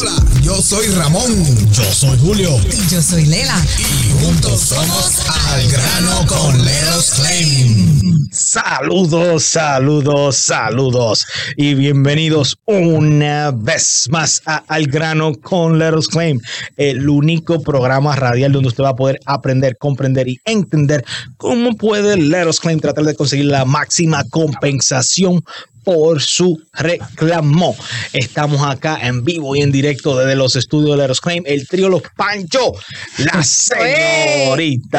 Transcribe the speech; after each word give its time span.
Hola, 0.00 0.14
yo 0.42 0.54
soy 0.62 0.86
Ramón. 0.90 1.44
Yo 1.72 1.82
soy 1.82 2.16
Julio. 2.20 2.50
Y 2.70 2.88
yo 2.88 3.02
soy 3.02 3.24
Lela. 3.24 3.60
Y 3.80 4.24
juntos 4.24 4.60
somos 4.60 5.28
Al 5.28 5.68
Grano 5.68 6.24
con 6.28 6.64
Leros 6.64 7.14
Claim. 7.16 8.28
Saludos, 8.30 9.42
saludos, 9.42 10.36
saludos. 10.36 11.26
Y 11.56 11.74
bienvenidos 11.74 12.60
una 12.66 13.50
vez 13.50 14.06
más 14.08 14.40
a 14.46 14.62
Al 14.68 14.86
Grano 14.86 15.32
con 15.34 15.80
Leros 15.80 16.06
Claim, 16.06 16.40
el 16.76 17.08
único 17.08 17.60
programa 17.60 18.14
radial 18.14 18.52
donde 18.52 18.68
usted 18.68 18.84
va 18.84 18.90
a 18.90 18.96
poder 18.96 19.18
aprender, 19.26 19.76
comprender 19.78 20.28
y 20.28 20.38
entender 20.44 21.04
cómo 21.38 21.76
puede 21.76 22.16
Leros 22.16 22.60
Claim 22.60 22.78
tratar 22.78 23.02
de 23.02 23.16
conseguir 23.16 23.46
la 23.46 23.64
máxima 23.64 24.22
compensación 24.30 25.42
por 25.88 26.20
su 26.20 26.60
reclamo. 26.74 27.74
Estamos 28.12 28.60
acá 28.60 28.98
en 29.00 29.24
vivo 29.24 29.56
y 29.56 29.62
en 29.62 29.72
directo 29.72 30.18
desde 30.18 30.36
los 30.36 30.54
estudios 30.54 30.90
de 30.90 30.98
Leros 30.98 31.22
Claim, 31.22 31.42
el 31.46 31.66
trío 31.66 31.88
Los 31.88 32.02
Pancho, 32.14 32.74
la 33.16 33.42
señorita 33.42 34.98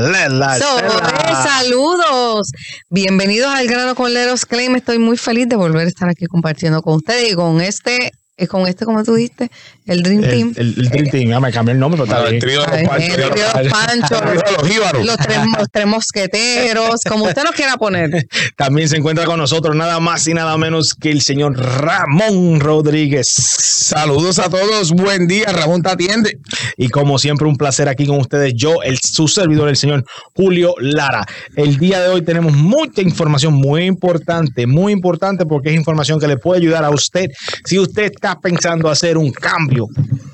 Lela 0.00 0.58
saludos. 0.58 2.50
Bienvenidos 2.88 3.54
al 3.54 3.68
grano 3.68 3.94
con 3.94 4.12
Leros 4.12 4.44
Claim. 4.44 4.74
Estoy 4.74 4.98
muy 4.98 5.16
feliz 5.16 5.48
de 5.48 5.54
volver 5.54 5.86
a 5.86 5.88
estar 5.88 6.08
aquí 6.08 6.26
compartiendo 6.26 6.82
con 6.82 6.96
ustedes 6.96 7.30
y 7.30 7.36
con 7.36 7.60
este, 7.60 8.10
con 8.48 8.66
este, 8.66 8.84
como 8.84 9.04
tú 9.04 9.14
dijiste, 9.14 9.52
el 9.86 10.02
Dream 10.02 10.20
Team. 10.22 10.52
El, 10.56 10.68
el, 10.68 10.78
el 10.78 10.88
Dream 10.88 11.10
Team, 11.10 11.28
ya 11.30 11.40
me 11.40 11.50
cambié 11.50 11.72
el 11.72 11.80
nombre, 11.80 12.02
pero 12.02 12.16
está 12.16 12.28
el 12.28 12.38
trío 12.38 12.60
de 12.60 12.66
los 12.66 12.96
el 12.96 13.12
trío 13.12 13.28
de 13.28 13.64
los 13.64 13.72
Pancho, 13.72 14.14
El 14.14 14.42
trío 14.42 14.42
de 14.42 14.52
los 14.52 14.68
jíbaros. 14.68 15.06
los 15.06 15.16
tres, 15.16 15.38
los 15.58 15.68
tres 15.70 15.86
mosqueteros, 15.86 17.00
como 17.08 17.24
usted 17.24 17.42
nos 17.44 17.54
quiera 17.54 17.76
poner. 17.76 18.26
También 18.56 18.88
se 18.88 18.96
encuentra 18.96 19.24
con 19.24 19.38
nosotros 19.38 19.74
nada 19.74 19.98
más 20.00 20.26
y 20.28 20.34
nada 20.34 20.56
menos 20.58 20.94
que 20.94 21.10
el 21.10 21.22
señor 21.22 21.58
Ramón 21.58 22.60
Rodríguez. 22.60 23.28
Saludos 23.28 24.38
a 24.38 24.48
todos, 24.48 24.92
buen 24.92 25.26
día, 25.26 25.46
Ramón 25.46 25.82
te 25.82 25.90
atiende. 25.90 26.38
Y 26.76 26.88
como 26.88 27.18
siempre, 27.18 27.48
un 27.48 27.56
placer 27.56 27.88
aquí 27.88 28.06
con 28.06 28.18
ustedes. 28.18 28.54
Yo, 28.54 28.82
el, 28.82 28.98
su 28.98 29.28
servidor, 29.28 29.68
el 29.68 29.76
señor 29.76 30.04
Julio 30.34 30.74
Lara. 30.78 31.26
El 31.56 31.78
día 31.78 32.00
de 32.00 32.08
hoy 32.08 32.22
tenemos 32.22 32.52
mucha 32.52 33.02
información 33.02 33.54
muy 33.54 33.84
importante, 33.84 34.66
muy 34.66 34.92
importante 34.92 35.46
porque 35.46 35.70
es 35.70 35.76
información 35.76 36.20
que 36.20 36.28
le 36.28 36.36
puede 36.36 36.60
ayudar 36.60 36.84
a 36.84 36.90
usted 36.90 37.30
si 37.64 37.78
usted 37.78 38.12
está 38.12 38.38
pensando 38.38 38.88
hacer 38.88 39.16
un 39.16 39.32
cambio 39.32 39.79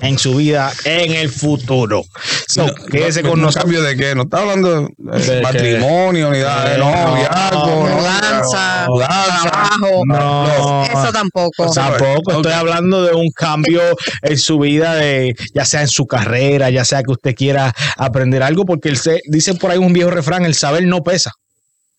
en 0.01 0.17
su 0.17 0.35
vida 0.35 0.71
en 0.85 1.11
el 1.13 1.29
futuro. 1.29 2.03
So, 2.47 2.65
quédese 2.91 3.23
No, 3.23 3.29
con 3.29 3.39
no 3.39 3.45
nosotros. 3.47 3.63
cambio 3.65 3.81
de 3.83 3.95
qué, 3.97 4.15
no 4.15 4.23
está 4.23 4.39
hablando 4.39 4.89
de, 4.97 5.19
De 5.19 5.41
matrimonio, 5.41 6.31
ni 6.31 6.39
nada 6.39 6.69
de 6.69 6.75
Eh, 6.75 6.77
noviazgo, 6.77 7.65
no, 7.89 7.95
Mudanza, 7.97 8.87
trabajo. 9.07 10.03
No. 10.07 10.83
Eso 10.85 11.11
tampoco. 11.13 11.71
Tampoco, 11.73 12.31
estoy 12.33 12.51
hablando 12.53 13.03
de 13.03 13.13
un 13.13 13.29
cambio 13.31 13.81
en 14.21 14.37
su 14.37 14.59
vida, 14.59 14.95
de 14.95 15.35
ya 15.53 15.65
sea 15.65 15.81
en 15.81 15.87
su 15.87 16.05
carrera, 16.05 16.69
ya 16.69 16.85
sea 16.85 17.03
que 17.03 17.11
usted 17.11 17.35
quiera 17.35 17.73
aprender 17.97 18.43
algo, 18.43 18.65
porque 18.65 18.89
el 18.89 18.97
se- 18.97 19.21
dice 19.29 19.53
por 19.55 19.71
ahí 19.71 19.77
un 19.77 19.93
viejo 19.93 20.09
refrán, 20.09 20.45
el 20.45 20.55
saber 20.55 20.83
no 20.85 21.03
pesa, 21.03 21.31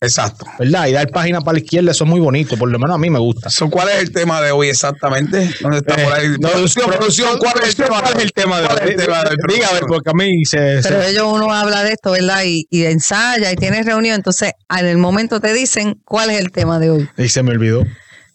Exacto. 0.00 0.46
¿verdad? 0.60 0.86
Y 0.86 0.92
dar 0.92 1.08
página 1.08 1.40
para 1.40 1.54
la 1.54 1.58
izquierda, 1.64 1.90
eso 1.90 2.04
es 2.04 2.10
muy 2.10 2.20
bonito, 2.20 2.56
por 2.56 2.70
lo 2.70 2.78
menos 2.78 2.94
a 2.94 2.98
mí 2.98 3.10
me 3.10 3.18
gusta. 3.18 3.50
So, 3.50 3.68
¿Cuál 3.68 3.88
es 3.88 3.96
el 3.96 4.12
tema 4.12 4.40
de 4.40 4.52
hoy 4.52 4.68
exactamente? 4.68 5.50
¿Dónde 5.60 5.78
está 5.78 5.94
Eh, 6.00 6.04
por 6.04 6.12
ahí? 6.12 6.28
no, 6.38 6.48
producción, 6.50 6.90
producción, 6.90 7.38
¿cuál 7.38 7.54
es 7.62 7.68
el 7.70 7.74
tema? 7.74 8.00
¿Cuál 8.02 8.16
es 8.18 8.22
el 8.24 8.32
tema 8.32 8.60
de 8.60 8.66
¿Cuál 8.68 8.78
es 8.78 8.84
hoy? 8.84 8.90
el 8.92 8.96
tema 8.96 9.22
de 9.24 9.30
hoy? 9.30 9.36
Dígame, 9.54 9.80
porque 9.88 10.10
a 10.10 10.12
mí 10.14 10.44
se... 10.44 10.80
Pero 10.82 11.02
se- 11.02 11.10
ellos 11.10 11.26
uno 11.32 11.52
habla 11.52 11.82
de 11.82 11.92
esto, 11.92 12.12
¿verdad? 12.12 12.42
Y, 12.44 12.66
y 12.70 12.84
ensaya 12.84 13.50
y 13.50 13.56
tiene 13.56 13.82
reunión. 13.82 14.14
Entonces, 14.14 14.52
en 14.78 14.86
el 14.86 14.98
momento 14.98 15.40
te 15.40 15.52
dicen 15.52 15.94
cuál 16.04 16.30
es 16.30 16.38
el 16.40 16.52
tema 16.52 16.78
de 16.78 16.90
hoy. 16.90 17.08
y 17.16 17.28
se 17.28 17.42
me 17.42 17.50
olvidó. 17.50 17.82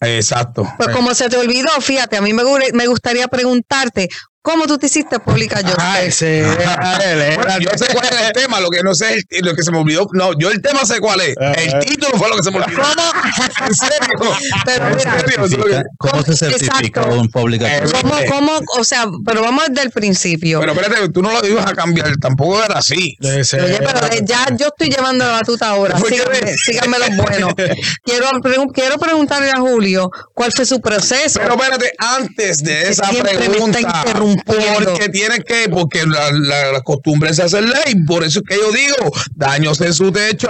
Exacto. 0.02 0.70
Pues 0.76 0.90
como 0.90 1.14
se 1.14 1.30
te 1.30 1.38
olvidó, 1.38 1.70
fíjate, 1.80 2.18
a 2.18 2.20
mí 2.20 2.34
me, 2.34 2.42
me 2.74 2.86
gustaría 2.86 3.26
preguntarte, 3.28 4.08
¿cómo 4.44 4.66
tú 4.66 4.76
te 4.76 4.86
hiciste 4.86 5.18
pública, 5.20 5.62
yo 5.62 5.74
Ah, 5.78 6.02
ese 6.02 6.40
era 6.40 6.98
él, 7.10 7.20
era- 7.20 7.36
Bueno, 7.36 7.58
yo 7.60 7.70
sé 7.78 7.86
cuál 7.94 8.06
es 8.12 8.20
el 8.20 8.32
tema, 8.34 8.60
lo 8.60 8.68
que 8.68 8.82
no 8.82 8.94
sé 8.94 9.16
es 9.30 9.42
lo 9.42 9.54
que 9.54 9.62
se 9.62 9.70
me 9.72 9.78
olvidó. 9.78 10.06
No, 10.12 10.38
yo 10.38 10.50
el 10.50 10.60
tema 10.60 10.84
sé 10.84 11.00
cuál 11.00 11.20
es. 11.22 11.34
Ah, 11.40 11.52
El 11.52 11.74
ah. 11.74 11.78
título 11.80 12.16
fue 12.18 12.28
lo 12.28 12.36
que 12.36 12.42
se 12.42 12.50
me 12.50 12.58
olvidó. 12.58 12.82
¿En 13.66 13.74
serio? 13.74 14.36
Pero 14.66 14.88
¿En 14.88 14.96
mira, 14.96 15.82
¿Cómo 15.98 16.22
se 16.22 16.36
certifica 16.36 17.00
Exacto. 17.00 17.18
un 17.20 17.28
public 17.30 17.62
Eh, 17.62 17.66
account? 17.66 18.02
¿Cómo, 18.02 18.14
cómo, 18.28 18.52
o 18.78 18.84
sea, 18.84 19.06
pero 19.24 19.40
vamos 19.40 19.64
desde 19.68 19.82
el 19.86 19.90
principio. 19.90 20.60
Pero 20.60 20.72
espérate, 20.72 21.08
tú 21.08 21.22
no 21.22 21.32
lo 21.32 21.46
ibas 21.46 21.66
a 21.66 21.72
cambiar, 21.74 22.14
tampoco 22.20 22.62
era 22.62 22.78
así. 22.78 23.16
Oye, 23.22 23.42
pero 23.80 24.06
eh, 24.12 24.20
ya 24.24 24.46
yo 24.56 24.66
estoy 24.68 24.90
llevando 24.90 25.24
la 25.24 25.32
batuta 25.32 25.70
ahora. 25.70 25.98
Síganme, 25.98 26.54
síganme 26.56 26.98
los 26.98 27.16
buenos. 27.16 27.54
Quiero, 28.04 28.26
pregun- 28.42 28.70
quiero 28.72 28.98
preguntarle 28.98 29.50
a 29.50 29.58
Julio 29.60 30.10
cuál 30.34 30.52
fue 30.52 30.66
su 30.66 30.80
proceso. 30.80 31.40
Pero 31.40 31.54
espérate, 31.54 31.92
antes 31.98 32.58
de 32.58 32.88
esa 32.90 33.06
siempre 33.08 33.32
me 33.38 33.44
está 33.46 33.50
pregunta, 34.02 34.02
porque 34.44 35.08
tiene 35.08 35.40
que, 35.40 35.68
porque 35.68 36.06
la, 36.06 36.30
la, 36.32 36.72
la 36.72 36.80
costumbre 36.82 37.30
es 37.30 37.40
hacer 37.40 37.64
ley, 37.64 37.94
por 38.06 38.22
eso 38.24 38.40
es 38.40 38.44
que 38.48 38.56
yo 38.56 38.70
digo, 38.72 39.10
daños 39.34 39.80
en 39.80 39.92
su 39.94 40.12
techo. 40.12 40.48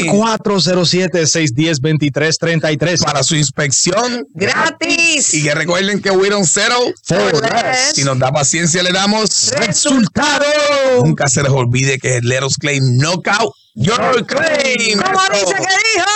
claims. 0.00 0.12
407-610-2333. 0.12 3.04
Para 3.04 3.22
su 3.22 3.36
inspección. 3.36 4.26
¡Gratis! 4.34 5.34
Y 5.34 5.42
que 5.42 5.54
recuerden 5.54 6.00
que 6.00 6.10
we 6.10 6.28
don't 6.28 6.46
settle 6.46 6.94
For 7.04 7.40
less. 7.42 7.92
Si 7.94 8.04
nos 8.04 8.18
da 8.18 8.30
paciencia, 8.32 8.69
le 8.78 8.92
damos 8.92 9.50
Resultado. 9.56 10.44
Nunca 11.04 11.28
se 11.28 11.42
les 11.42 11.50
olvide 11.50 11.98
que 11.98 12.20
Us 12.44 12.56
Claim 12.56 12.96
Knockout 12.98 13.54
Your 13.74 14.26
Claim. 14.26 15.00
¿Cómo 15.00 15.20
dice 15.32 15.54
que 15.54 15.74
dijo? 15.94 16.06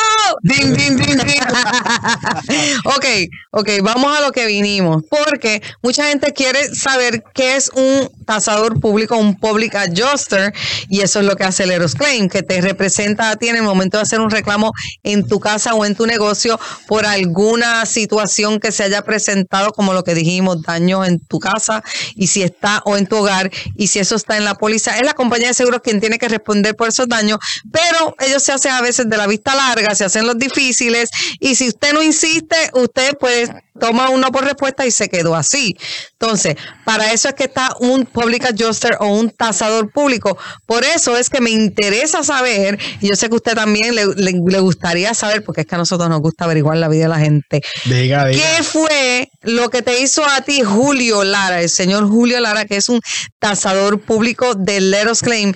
Ding, 0.42 0.74
ding, 0.76 0.96
ding, 0.96 1.18
ding. 1.18 1.40
ok, 2.84 3.06
ok, 3.52 3.68
vamos 3.82 4.16
a 4.16 4.20
lo 4.20 4.32
que 4.32 4.46
vinimos. 4.46 5.04
Porque 5.08 5.62
mucha 5.82 6.08
gente 6.08 6.32
quiere 6.32 6.74
saber 6.74 7.22
qué 7.32 7.56
es 7.56 7.70
un 7.74 8.10
tasador 8.24 8.80
público, 8.80 9.16
un 9.16 9.38
public 9.38 9.74
adjuster, 9.74 10.52
y 10.88 11.02
eso 11.02 11.20
es 11.20 11.26
lo 11.26 11.36
que 11.36 11.44
hace 11.44 11.64
el 11.64 11.70
Eros 11.70 11.94
Claim, 11.94 12.28
que 12.28 12.42
te 12.42 12.60
representa 12.60 13.30
a 13.30 13.36
ti 13.36 13.48
en 13.48 13.56
el 13.56 13.62
momento 13.62 13.98
de 13.98 14.02
hacer 14.02 14.20
un 14.20 14.30
reclamo 14.30 14.72
en 15.02 15.26
tu 15.26 15.40
casa 15.40 15.74
o 15.74 15.84
en 15.84 15.94
tu 15.94 16.06
negocio 16.06 16.58
por 16.88 17.06
alguna 17.06 17.86
situación 17.86 18.58
que 18.60 18.72
se 18.72 18.82
haya 18.82 19.02
presentado, 19.02 19.70
como 19.72 19.92
lo 19.92 20.02
que 20.02 20.14
dijimos, 20.14 20.62
daños 20.62 21.06
en 21.06 21.20
tu 21.20 21.38
casa, 21.38 21.82
y 22.16 22.26
si 22.28 22.42
está 22.42 22.82
o 22.84 22.96
en 22.96 23.06
tu 23.06 23.16
hogar, 23.16 23.50
y 23.76 23.88
si 23.88 23.98
eso 23.98 24.16
está 24.16 24.36
en 24.36 24.44
la 24.44 24.54
póliza, 24.54 24.98
es 24.98 25.04
la 25.04 25.14
compañía 25.14 25.48
de 25.48 25.54
seguros 25.54 25.80
quien 25.82 26.00
tiene 26.00 26.18
que 26.18 26.28
responder 26.28 26.74
por 26.74 26.88
esos 26.88 27.08
daños, 27.08 27.38
pero 27.72 28.14
ellos 28.20 28.42
se 28.42 28.52
hacen 28.52 28.72
a 28.72 28.80
veces 28.80 29.08
de 29.08 29.16
la 29.16 29.26
vista 29.26 29.54
larga, 29.54 29.94
se 29.94 30.04
hacen 30.04 30.26
los 30.26 30.38
difíciles, 30.38 31.10
y 31.40 31.54
si 31.54 31.68
usted 31.68 31.92
no 31.92 32.02
insiste, 32.02 32.56
usted 32.74 33.16
pues 33.18 33.50
toma 33.80 34.08
uno 34.10 34.30
por 34.30 34.44
respuesta 34.44 34.86
y 34.86 34.90
se 34.92 35.08
quedó 35.08 35.34
así. 35.34 35.76
Entonces, 36.12 36.54
para 36.84 37.12
eso 37.12 37.28
es 37.28 37.34
que 37.34 37.44
está 37.44 37.70
un 37.80 38.06
public 38.06 38.44
adjuster 38.44 38.96
o 39.00 39.06
un 39.08 39.30
tasador 39.30 39.90
público. 39.90 40.38
Por 40.64 40.84
eso 40.84 41.16
es 41.16 41.28
que 41.28 41.40
me 41.40 41.50
interesa 41.50 42.22
saber, 42.22 42.78
y 43.00 43.08
yo 43.08 43.16
sé 43.16 43.28
que 43.28 43.34
usted 43.34 43.54
también 43.54 43.94
le, 43.96 44.06
le- 44.14 44.40
le 44.46 44.60
gustaría 44.60 45.12
saber, 45.14 45.42
porque 45.44 45.62
es 45.62 45.66
que 45.66 45.74
a 45.74 45.78
nosotros 45.78 46.08
nos 46.08 46.20
gusta 46.20 46.44
averiguar 46.44 46.76
la 46.76 46.88
vida 46.88 47.04
de 47.04 47.08
la 47.08 47.18
gente. 47.18 47.62
Diga, 47.84 48.26
diga. 48.26 48.40
¿Qué 48.56 48.62
fue 48.62 49.28
lo 49.42 49.68
que 49.70 49.82
te 49.82 50.00
hizo 50.00 50.24
a 50.24 50.40
ti 50.42 50.60
Julio 50.62 51.24
Lara, 51.24 51.60
el 51.60 51.68
señor 51.68 52.08
Julio 52.08 52.38
Lara, 52.40 52.66
que 52.66 52.76
es 52.76 52.88
un 52.88 53.00
tasador 53.40 54.00
público 54.00 54.54
de 54.54 54.80
Let 54.80 55.10
Us 55.10 55.20
Claim? 55.20 55.52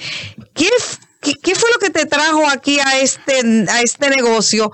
¿Qué, 0.54 0.68
f- 0.76 0.96
qué, 1.20 1.54
fue 1.54 1.70
lo 1.72 1.78
que 1.80 1.90
te 1.90 2.06
trajo 2.06 2.46
aquí 2.48 2.78
a 2.80 2.98
este, 2.98 3.66
a 3.70 3.80
este 3.82 4.10
negocio? 4.10 4.70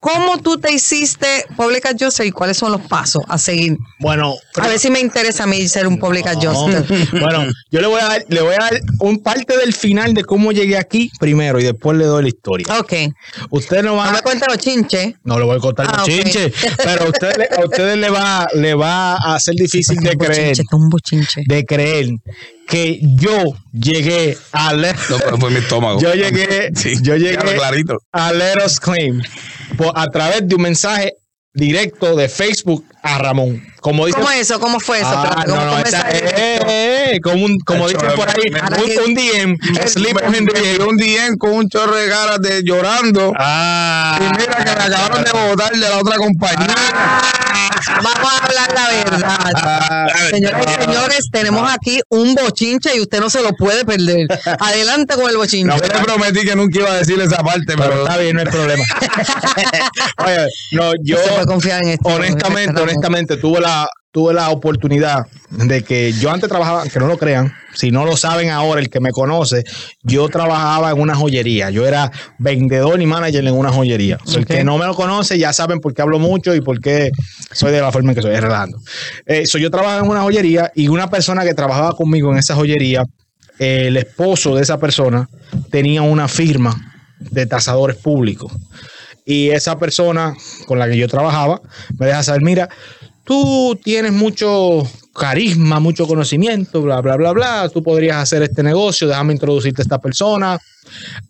¿Cómo 0.00 0.38
tú 0.38 0.58
te 0.58 0.72
hiciste 0.72 1.26
public 1.56 1.84
adjuster 1.86 2.24
y 2.24 2.30
cuáles 2.30 2.56
son 2.56 2.70
los 2.70 2.80
pasos 2.82 3.22
a 3.28 3.36
seguir? 3.36 3.76
Bueno, 3.98 4.36
A 4.54 4.68
ver 4.68 4.78
si 4.78 4.90
me 4.90 5.00
interesa 5.00 5.42
a 5.42 5.46
mí 5.48 5.66
ser 5.66 5.88
un 5.88 5.98
public 5.98 6.24
adjuster. 6.26 6.84
bueno, 7.20 7.46
yo 7.72 7.80
le 7.80 7.86
voy 7.88 8.00
a 8.00 8.04
dar, 8.06 8.24
le 8.28 8.40
voy 8.40 8.54
a 8.54 8.58
dar 8.58 8.80
un 9.00 9.18
parte 9.22 9.56
del 9.56 9.74
final 9.74 10.14
de 10.14 10.22
cómo 10.24 10.52
llegué 10.52 10.76
aquí 10.76 11.10
primero 11.18 11.58
y 11.58 11.64
después 11.64 11.98
le 11.98 12.04
doy 12.04 12.22
la 12.22 12.28
historia. 12.28 12.66
Ok. 12.78 12.92
Usted 13.50 13.82
no 13.82 13.90
No 13.90 13.96
va 13.96 14.12
me 14.12 14.22
cuentes 14.22 14.46
los 14.46 14.58
chinches. 14.58 15.14
no 15.24 15.36
le 15.38 15.44
voy 15.44 15.56
a 15.56 15.60
contar 15.60 15.86
Ah, 15.88 15.94
los 15.98 16.02
ok. 16.08 16.14
chinches, 16.14 16.52
pero 16.76 17.04
a 17.04 17.08
ustedes, 17.08 17.58
a 17.58 17.64
ustedes 17.64 17.98
le 17.98 18.10
va, 18.10 18.46
le 18.54 18.74
va 18.74 19.14
a 19.16 19.40
ser 19.40 19.54
difícil 19.56 19.96
de 19.98 20.10
Un 20.10 20.16
creer, 20.18 20.56
bochinche. 20.90 21.42
de 21.44 21.64
creer 21.64 22.06
que 22.68 23.00
yo 23.02 23.44
llegué 23.72 24.36
a 24.52 24.74
Le- 24.74 24.92
No, 25.10 25.16
pero 25.18 25.38
fue 25.38 25.50
mi 25.50 25.56
estómago. 25.56 25.98
yo 26.00 26.12
llegué, 26.14 26.70
Sí, 26.76 26.94
yo 27.02 27.16
llegué 27.16 27.36
clarito. 27.38 27.98
a 28.12 28.32
Let 28.32 28.64
Us 28.64 28.78
Claim 28.78 29.20
a 29.94 30.06
través 30.08 30.46
de 30.48 30.54
un 30.54 30.62
mensaje 30.62 31.14
directo 31.54 32.14
de 32.14 32.28
Facebook 32.28 32.84
a 33.02 33.18
Ramón. 33.18 33.64
Como 33.80 34.06
dice 34.06 34.18
¿Cómo 34.18 34.30
eso? 34.30 34.60
¿Cómo 34.60 34.78
fue 34.80 34.98
eso? 34.98 35.08
Ah, 35.10 35.24
Espérate, 35.24 35.50
¿cómo 35.50 35.60
no, 35.60 35.66
no, 35.66 35.72
fue 35.78 35.88
esa- 35.88 36.08
esa- 36.10 36.26
eh, 36.36 37.12
eh, 37.14 37.20
como, 37.22 37.44
un- 37.44 37.58
como 37.60 37.88
dicen 37.88 38.10
por 38.14 38.28
ahí, 38.28 38.50
me- 38.50 38.60
Ahora 38.60 38.76
un, 38.76 39.08
un 39.08 39.14
DM, 39.14 39.56
slip 39.88 40.20
Me, 40.28 40.84
un 40.84 40.96
DM 40.96 41.36
con 41.38 41.50
un 41.54 41.68
chorro 41.68 41.96
de 41.96 42.06
ganas 42.08 42.40
de 42.40 42.62
llorando. 42.62 43.32
Ah, 43.38 44.18
Y 44.20 44.38
mira 44.38 44.56
que 44.56 44.64
me 44.64 44.70
acabaron 44.70 45.24
de 45.24 45.30
votar 45.32 45.72
de 45.72 45.78
la 45.78 45.98
otra 45.98 46.16
compañía. 46.16 46.74
Vamos 47.86 48.32
a 48.32 48.46
hablar 48.46 48.74
la 48.74 48.88
verdad. 48.88 50.08
Señoras 50.30 50.66
y 50.66 50.82
señores, 50.82 51.28
tenemos 51.32 51.70
aquí 51.70 52.00
un 52.08 52.34
bochinche 52.34 52.96
y 52.96 53.00
usted 53.00 53.20
no 53.20 53.30
se 53.30 53.42
lo 53.42 53.52
puede 53.52 53.84
perder. 53.84 54.26
Adelante 54.58 55.14
con 55.14 55.28
el 55.28 55.36
bochinche. 55.36 55.76
Yo 55.76 55.82
le 55.82 56.04
prometí 56.04 56.44
que 56.44 56.56
nunca 56.56 56.78
iba 56.78 56.90
a 56.92 56.96
decir 56.96 57.20
esa 57.20 57.42
parte, 57.42 57.64
Pero 57.66 57.88
pero 57.88 58.02
está 58.02 58.18
bien, 58.18 58.36
no 58.36 58.40
hay 58.42 58.46
problema. 58.46 58.84
Oye, 60.26 60.46
no, 60.72 60.92
yo 61.02 61.16
se 61.18 61.28
puede 61.28 61.46
confiar 61.46 61.82
en 61.82 61.90
esto. 61.90 62.08
honestamente, 62.08 62.80
honestamente, 62.80 63.36
tuve 63.36 63.60
la, 63.60 63.88
tuve 64.10 64.32
la 64.32 64.50
oportunidad 64.50 65.26
de 65.50 65.82
que 65.82 66.12
yo 66.12 66.30
antes 66.30 66.48
trabajaba, 66.48 66.84
que 66.88 66.98
no 66.98 67.06
lo 67.06 67.18
crean, 67.18 67.52
si 67.74 67.90
no 67.90 68.04
lo 68.04 68.16
saben 68.16 68.50
ahora, 68.50 68.80
el 68.80 68.88
que 68.88 69.00
me 69.00 69.10
conoce, 69.10 69.64
yo 70.02 70.28
trabajaba 70.28 70.90
en 70.90 71.00
una 71.00 71.14
joyería. 71.14 71.70
Yo 71.70 71.86
era 71.86 72.10
vendedor 72.38 73.00
y 73.00 73.06
manager 73.06 73.46
en 73.46 73.54
una 73.54 73.70
joyería. 73.70 74.18
O 74.24 74.28
sea, 74.28 74.40
Ok. 74.40 74.50
El 74.50 74.56
que 74.56 74.64
no 74.64 74.78
me 74.78 74.86
lo 74.86 74.94
conoce 74.94 75.38
ya 75.38 75.52
saben 75.52 75.80
por 75.80 75.94
qué 75.94 76.02
hablo 76.02 76.18
mucho 76.18 76.54
y 76.54 76.60
por 76.60 76.80
qué 76.80 77.10
soy 77.52 77.72
de 77.72 77.80
la 77.80 77.92
forma 77.92 78.10
en 78.10 78.16
que 78.16 78.22
soy, 78.22 78.34
es 78.34 78.40
relajando. 78.40 78.78
Eh, 79.26 79.46
so, 79.46 79.58
yo 79.58 79.70
trabajaba 79.70 80.04
en 80.04 80.10
una 80.10 80.22
joyería 80.22 80.72
y 80.74 80.88
una 80.88 81.10
persona 81.10 81.44
que 81.44 81.54
trabajaba 81.54 81.94
conmigo 81.94 82.32
en 82.32 82.38
esa 82.38 82.54
joyería, 82.54 83.04
el 83.58 83.96
esposo 83.96 84.54
de 84.54 84.62
esa 84.62 84.78
persona 84.78 85.28
tenía 85.70 86.02
una 86.02 86.28
firma 86.28 86.74
de 87.18 87.46
tasadores 87.46 87.96
públicos. 87.96 88.52
Y 89.24 89.50
esa 89.50 89.78
persona 89.78 90.34
con 90.66 90.78
la 90.78 90.88
que 90.88 90.96
yo 90.96 91.06
trabajaba 91.06 91.60
me 91.98 92.06
deja 92.06 92.22
saber, 92.22 92.40
mira, 92.40 92.68
tú 93.28 93.78
tienes 93.84 94.10
mucho 94.10 94.90
carisma, 95.12 95.78
mucho 95.80 96.06
conocimiento, 96.06 96.80
bla, 96.80 97.02
bla, 97.02 97.16
bla, 97.16 97.32
bla, 97.32 97.68
tú 97.68 97.82
podrías 97.82 98.16
hacer 98.16 98.42
este 98.42 98.62
negocio, 98.62 99.06
déjame 99.06 99.34
introducirte 99.34 99.82
a 99.82 99.84
esta 99.84 100.00
persona. 100.00 100.58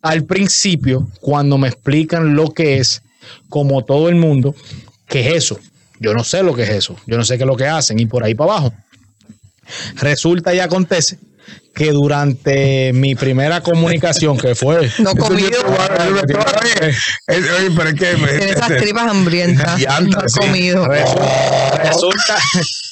Al 0.00 0.22
principio, 0.24 1.08
cuando 1.20 1.58
me 1.58 1.66
explican 1.66 2.36
lo 2.36 2.54
que 2.54 2.78
es, 2.78 3.02
como 3.48 3.84
todo 3.84 4.08
el 4.08 4.14
mundo, 4.14 4.54
¿qué 5.08 5.26
es 5.28 5.34
eso? 5.34 5.58
Yo 5.98 6.14
no 6.14 6.22
sé 6.22 6.44
lo 6.44 6.54
que 6.54 6.62
es 6.62 6.70
eso, 6.70 6.94
yo 7.08 7.16
no 7.16 7.24
sé 7.24 7.36
qué 7.36 7.42
es 7.42 7.48
lo 7.48 7.56
que 7.56 7.66
hacen 7.66 7.98
y 7.98 8.06
por 8.06 8.22
ahí 8.22 8.36
para 8.36 8.52
abajo. 8.52 8.72
Resulta 9.96 10.54
y 10.54 10.60
acontece 10.60 11.18
que 11.78 11.92
durante 11.92 12.92
mi 12.92 13.14
primera 13.14 13.60
comunicación, 13.60 14.36
que 14.36 14.56
fue 14.56 14.90
No 14.98 15.14
comido. 15.14 15.60
Oye, 17.28 17.70
pero 17.76 17.88
es 17.90 17.94
que. 17.94 18.06
Tiene 18.16 18.50
esas 18.50 18.76
tripas 18.78 19.08
hambrientas. 19.08 19.80
No 20.00 20.18
comido. 20.40 20.86
Resulta, 20.88 22.36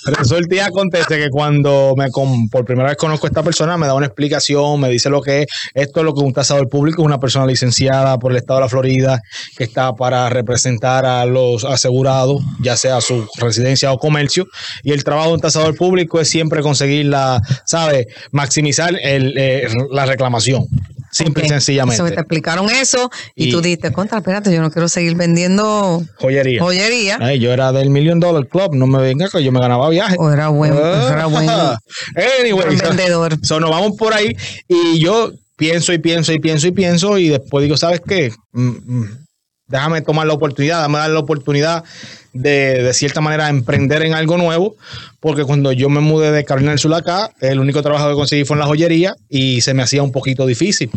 resulta, 0.06 0.54
y 0.54 0.58
acontece 0.60 1.18
que 1.18 1.28
cuando 1.30 1.94
me 1.96 2.10
con- 2.12 2.48
por 2.48 2.64
primera 2.64 2.90
vez 2.90 2.96
conozco 2.96 3.26
a 3.26 3.30
esta 3.30 3.42
persona, 3.42 3.76
me 3.76 3.86
da 3.88 3.94
una 3.94 4.06
explicación, 4.06 4.78
me 4.80 4.88
dice 4.88 5.10
lo 5.10 5.20
que 5.20 5.42
es. 5.42 5.46
Esto 5.74 6.00
es 6.00 6.04
lo 6.06 6.14
que 6.14 6.20
un 6.20 6.32
tasador 6.32 6.68
público 6.68 7.02
es 7.02 7.06
una 7.06 7.18
persona 7.18 7.46
licenciada 7.46 8.18
por 8.18 8.30
el 8.30 8.38
estado 8.38 8.60
de 8.60 8.64
la 8.66 8.68
Florida 8.68 9.20
que 9.56 9.64
está 9.64 9.92
para 9.94 10.28
representar 10.30 11.04
a 11.04 11.24
los 11.26 11.64
asegurados, 11.64 12.40
ya 12.60 12.76
sea 12.76 13.00
su 13.00 13.26
residencia 13.38 13.92
o 13.92 13.98
comercio. 13.98 14.46
Y 14.84 14.92
el 14.92 15.02
trabajo 15.02 15.28
de 15.28 15.34
un 15.34 15.40
tasador 15.40 15.74
público 15.76 16.20
es 16.20 16.28
siempre 16.28 16.62
conseguir 16.62 17.06
la, 17.06 17.42
¿sabe? 17.64 18.06
Maximizar 18.30 18.75
el, 18.78 19.34
eh, 19.37 19.69
la 19.90 20.06
reclamación. 20.06 20.67
Simple 21.12 21.46
y 21.46 21.49
sencillamente. 21.49 22.02
Eso, 22.02 22.12
te 22.12 22.20
explicaron 22.20 22.69
eso 22.69 23.11
y, 23.34 23.49
Y- 23.49 23.50
tú 23.50 23.62
dijiste, 23.62 23.90
contra, 23.90 24.19
espérate, 24.19 24.52
yo 24.52 24.61
no 24.61 24.70
quiero 24.70 24.87
seguir 24.88 25.14
vendiendo 25.17 26.02
Joyería. 26.19 26.61
joyería. 26.61 27.19
Ay, 27.23 27.38
yo 27.38 27.52
era 27.55 27.73
del 27.73 27.88
Million 27.88 28.20
Dollar 28.20 28.46
Club, 28.49 28.75
no 28.75 28.87
me 28.87 29.00
venga 29.00 29.28
que 29.31 29.43
yo 29.43 29.50
me 29.50 29.61
ganaba 29.61 29.88
viajes. 29.88 30.17
O 30.20 30.31
era 30.31 30.49
buen, 30.49 30.75
era 30.75 31.25
buen, 31.26 31.49
Anyway, 32.40 32.76
so- 32.78 32.88
vendedor. 32.88 33.38
so, 33.43 33.61
nos 33.61 33.70
vamos 33.70 33.93
por 33.96 34.12
ahí 34.14 34.37
y 34.69 34.99
yo 34.99 35.32
pienso 35.56 35.93
y 35.94 35.99
pienso 35.99 36.32
y 36.34 36.38
pienso 36.38 36.67
y 36.67 36.72
pienso 36.72 37.17
y 37.19 37.29
después 37.31 37.62
digo, 37.62 37.76
¿sabes 37.79 38.02
qué? 38.06 38.32
Mm, 38.52 38.69
mm, 39.00 39.25
déjame 39.68 40.00
tomar 40.00 40.26
la 40.26 40.34
oportunidad, 40.34 40.78
déjame 40.78 40.98
dar 40.98 41.10
la 41.10 41.18
oportunidad 41.18 41.84
de, 42.32 42.82
de 42.82 42.94
cierta 42.94 43.20
manera, 43.20 43.48
emprender 43.48 44.02
en 44.02 44.14
algo 44.14 44.36
nuevo, 44.36 44.76
porque 45.20 45.44
cuando 45.44 45.72
yo 45.72 45.88
me 45.88 46.00
mudé 46.00 46.30
de 46.30 46.44
Carolina 46.44 46.70
del 46.72 46.78
Sur 46.78 46.94
acá, 46.94 47.30
el 47.40 47.58
único 47.60 47.82
trabajo 47.82 48.08
que 48.08 48.14
conseguí 48.14 48.44
fue 48.44 48.56
en 48.56 48.60
la 48.60 48.66
joyería 48.66 49.16
y 49.28 49.60
se 49.60 49.74
me 49.74 49.82
hacía 49.82 50.02
un 50.02 50.12
poquito 50.12 50.46
difícil. 50.46 50.90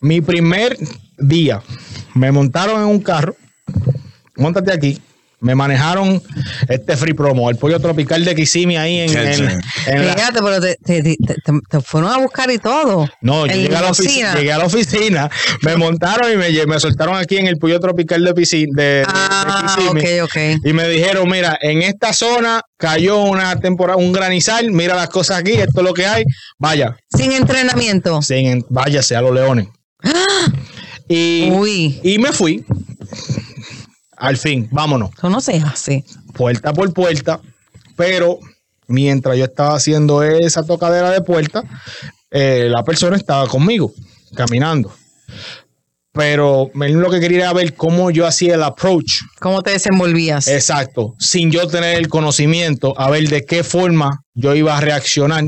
Mi 0.00 0.20
primer 0.20 0.76
día, 1.18 1.62
me 2.14 2.32
montaron 2.32 2.80
en 2.80 2.88
un 2.88 3.00
carro, 3.00 3.36
montate 4.36 4.72
aquí. 4.72 5.00
Me 5.42 5.54
manejaron 5.54 6.22
este 6.68 6.96
free 6.96 7.14
promo, 7.14 7.48
el 7.48 7.56
pollo 7.56 7.80
tropical 7.80 8.24
de 8.24 8.34
Kissimmee 8.34 8.76
ahí 8.76 8.98
en, 9.00 9.16
en- 9.16 9.60
en 9.86 10.06
la, 10.06 10.14
Fíjate, 10.14 10.40
pero 10.42 10.60
te, 10.60 10.76
te- 10.84 11.02
te- 11.02 11.16
te- 11.16 11.60
te 11.68 11.80
fueron 11.80 12.10
a 12.10 12.18
buscar 12.18 12.50
y 12.50 12.58
todo. 12.58 13.08
no, 13.22 13.46
yo 13.46 13.54
llegué 13.54 13.74
a, 13.74 13.80
la 13.80 13.90
oficina, 13.90 14.34
llegué 14.34 14.52
a 14.52 14.58
la 14.58 14.66
oficina, 14.66 15.30
me 15.62 15.76
montaron 15.76 16.30
y 16.32 16.36
me, 16.66 16.78
soltaron 16.80 17.16
aquí 17.16 17.38
en 17.38 17.46
el 17.46 17.56
pollo 17.56 17.80
tropical 17.80 18.22
de, 18.22 18.34
Pisi- 18.34 18.68
de, 18.74 18.82
de- 18.82 18.98
de 19.00 19.04
Ah, 19.08 19.74
Kissimmee. 19.76 20.20
ok, 20.22 20.28
ok. 20.58 20.66
Y 20.66 20.72
me 20.74 20.86
dijeron, 20.88 21.28
mira, 21.28 21.56
en 21.62 21.82
esta 21.82 22.12
zona 22.12 22.60
cayó 22.76 23.22
una 23.22 23.58
temporada, 23.60 23.96
un 23.98 24.12
granizal, 24.12 24.70
mira 24.72 24.94
las 24.94 25.08
cosas 25.08 25.38
aquí, 25.38 25.52
esto 25.52 25.80
es 25.80 25.84
lo 25.86 25.94
que 25.94 26.06
hay, 26.06 26.24
vaya, 26.58 26.96
Sin 27.16 27.32
entrenamiento. 27.32 28.20
sin, 28.22 28.64
váyase 28.68 29.16
a 29.16 29.22
los 29.22 29.32
leones. 29.34 29.68
Y, 31.08 31.50
Uy, 31.50 31.98
y 32.04 32.18
me 32.18 32.30
fui. 32.32 32.64
Al 34.20 34.36
fin, 34.36 34.68
vámonos, 34.70 35.10
eso 35.16 35.30
no 35.30 35.40
se 35.40 35.56
hace. 35.56 36.04
puerta 36.34 36.72
por 36.74 36.92
puerta, 36.92 37.40
pero 37.96 38.38
mientras 38.86 39.36
yo 39.36 39.44
estaba 39.46 39.74
haciendo 39.74 40.22
esa 40.22 40.62
tocadera 40.62 41.10
de 41.10 41.22
puerta, 41.22 41.64
eh, 42.30 42.68
la 42.70 42.84
persona 42.84 43.16
estaba 43.16 43.46
conmigo, 43.48 43.92
caminando. 44.34 44.92
Pero 46.12 46.70
él 46.82 46.92
lo 46.94 47.10
que 47.10 47.20
quería 47.20 47.44
era 47.44 47.52
ver 47.52 47.74
cómo 47.74 48.10
yo 48.10 48.26
hacía 48.26 48.56
el 48.56 48.62
approach 48.64 49.20
¿Cómo 49.38 49.62
te 49.62 49.70
desenvolvías? 49.70 50.48
Exacto, 50.48 51.14
sin 51.18 51.50
yo 51.52 51.66
tener 51.68 51.96
el 51.96 52.08
conocimiento, 52.08 52.98
a 52.98 53.08
ver 53.10 53.28
de 53.28 53.44
qué 53.46 53.62
forma 53.64 54.24
yo 54.34 54.54
iba 54.54 54.76
a 54.76 54.80
reaccionar 54.80 55.44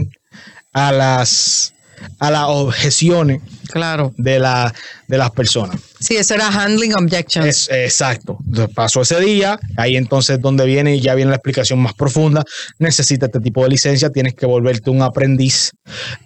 a 0.73 0.93
las, 0.93 1.75
a 2.21 2.31
las 2.31 2.45
objeciones 2.47 3.43
Claro. 3.71 4.15
de, 4.17 4.39
la, 4.39 4.73
de 5.09 5.19
las 5.19 5.31
personas. 5.33 5.77
Sí, 6.03 6.17
eso 6.17 6.35
era 6.35 6.49
handling 6.49 6.95
objections. 6.95 7.47
Es, 7.47 7.69
exacto. 7.71 8.37
Entonces, 8.47 8.75
pasó 8.75 9.03
ese 9.03 9.21
día, 9.21 9.59
ahí 9.77 9.97
entonces 9.97 10.41
donde 10.41 10.67
viene 10.67 10.97
y 10.97 11.01
ya 11.01 11.15
viene 11.15 11.31
la 11.31 11.37
explicación 11.37 11.79
más 11.79 11.95
profunda. 11.95 12.43
Necesitas 12.79 13.29
este 13.29 13.41
tipo 13.41 13.63
de 13.63 13.71
licencia, 13.71 14.11
tienes 14.11 14.35
que 14.35 14.47
volverte 14.47 14.91
un 14.91 15.03
aprendiz, 15.03 15.71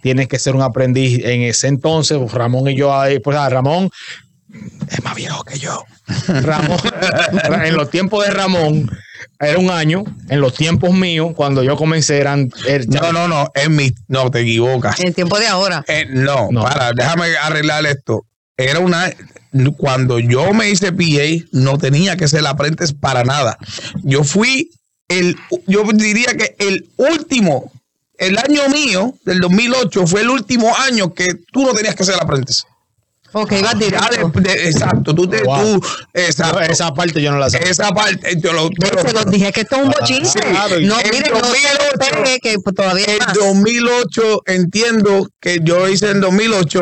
tienes 0.02 0.28
que 0.28 0.38
ser 0.38 0.55
un 0.56 0.62
aprendiz 0.62 1.23
en 1.25 1.43
ese 1.43 1.69
entonces. 1.69 2.17
pues, 2.19 2.32
Ramón 2.32 2.69
y 2.69 2.75
yo, 2.76 2.99
ahí, 2.99 3.19
pues 3.20 3.37
ah, 3.37 3.49
Ramón 3.49 3.90
es 4.88 5.02
más 5.05 5.14
viejo 5.14 5.44
que 5.44 5.58
yo. 5.58 5.84
Ramón, 6.28 6.78
en 7.64 7.76
los 7.76 7.90
tiempos 7.90 8.25
de 8.25 8.31
Ramón 8.32 8.88
era 9.40 9.58
un 9.58 9.70
año, 9.70 10.05
en 10.31 10.40
los 10.40 10.55
tiempos 10.55 10.94
míos, 10.94 11.32
cuando 11.37 11.62
yo 11.62 11.76
comencé 11.76 12.19
eran... 12.19 12.49
er- 12.67 12.87
No, 12.88 13.12
no, 13.12 13.28
no, 13.28 13.49
es 13.55 13.69
mi. 13.69 13.90
No, 14.08 14.30
te 14.30 14.40
equivocas. 14.40 14.99
En 15.00 15.09
el 15.09 15.14
tiempo 15.14 15.38
de 15.38 15.47
ahora. 15.47 15.85
Eh, 15.88 16.06
no, 16.09 16.49
No. 16.50 16.62
para, 16.62 16.92
déjame 16.92 17.37
arreglar 17.37 17.85
esto. 17.87 18.23
Era 18.56 18.80
una. 18.80 19.12
Cuando 19.78 20.18
yo 20.18 20.52
me 20.52 20.68
hice 20.70 20.92
PA, 20.92 21.46
no 21.52 21.78
tenía 21.78 22.16
que 22.16 22.28
ser 22.28 22.46
aprendiz 22.46 22.92
para 22.92 23.25
nada. 23.25 23.58
Yo 24.02 24.25
fui 24.25 24.70
el. 25.08 25.36
Yo 25.66 25.84
diría 25.94 26.34
que 26.36 26.54
el 26.58 26.88
último. 26.96 27.72
El 28.18 28.38
año 28.38 28.66
mío, 28.70 29.14
del 29.26 29.40
2008, 29.40 30.06
fue 30.06 30.22
el 30.22 30.30
último 30.30 30.75
año 30.75 31.12
que 31.12 31.34
tú 31.52 31.64
no 31.66 31.75
tenías 31.75 31.94
que 31.94 32.04
ser 32.04 32.14
aprendiz. 32.14 32.64
Ok, 33.32 33.52
Ya 33.60 33.75
directo. 33.75 34.30
de- 34.40 34.40
de- 34.54 34.68
exacto, 34.70 35.14
tú 35.14 35.28
te. 35.28 35.42
Wow. 35.42 35.78
Tú, 35.80 35.86
exacto. 36.14 36.60
esa 36.60 36.94
parte 36.94 37.20
yo 37.20 37.30
no 37.30 37.38
la 37.38 37.50
sabía. 37.50 37.68
Esa 37.68 37.92
parte. 37.92 38.40
Yo 38.40 38.54
lo, 38.54 38.70
pero- 38.70 39.02
Se 39.02 39.12
los 39.12 39.26
dije 39.30 39.52
que 39.52 39.60
esto 39.62 39.76
es 39.76 39.82
un 39.82 39.90
bochinche. 39.90 40.38
claro, 40.40 40.80
y 40.80 40.86
no, 40.86 40.98
en 40.98 41.10
mire, 41.10 41.28
no 41.28 41.36
se 41.36 41.42
2008, 41.42 41.78
lo 41.92 42.22
pegue, 42.25 42.40
que 42.40 42.58
pues, 42.60 42.75
todavía 42.75 43.06
más. 43.18 43.34
2008, 43.34 44.42
entiendo 44.46 45.28
que 45.38 45.58
yo 45.62 45.86
hice 45.88 46.10
en 46.12 46.22
2008, 46.22 46.80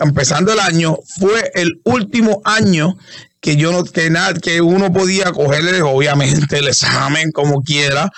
empezando 0.00 0.52
el 0.52 0.60
año, 0.60 0.96
fue 1.18 1.50
el 1.54 1.80
último 1.84 2.40
año 2.44 2.96
que 3.40 3.56
yo 3.56 3.70
no, 3.70 3.84
que 3.84 4.10
nada, 4.10 4.34
que 4.34 4.60
uno 4.60 4.92
podía 4.92 5.32
cogerle, 5.32 5.80
obviamente, 5.82 6.58
el 6.58 6.68
examen 6.68 7.30
como 7.30 7.62
quiera, 7.62 8.10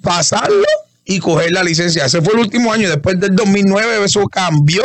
pasarlo 0.00 0.64
y 1.04 1.18
coger 1.18 1.52
la 1.52 1.62
licencia. 1.62 2.06
Ese 2.06 2.22
fue 2.22 2.34
el 2.34 2.40
último 2.40 2.72
año. 2.72 2.88
Después 2.88 3.18
del 3.18 3.34
2009 3.34 4.04
eso 4.04 4.26
cambió 4.28 4.84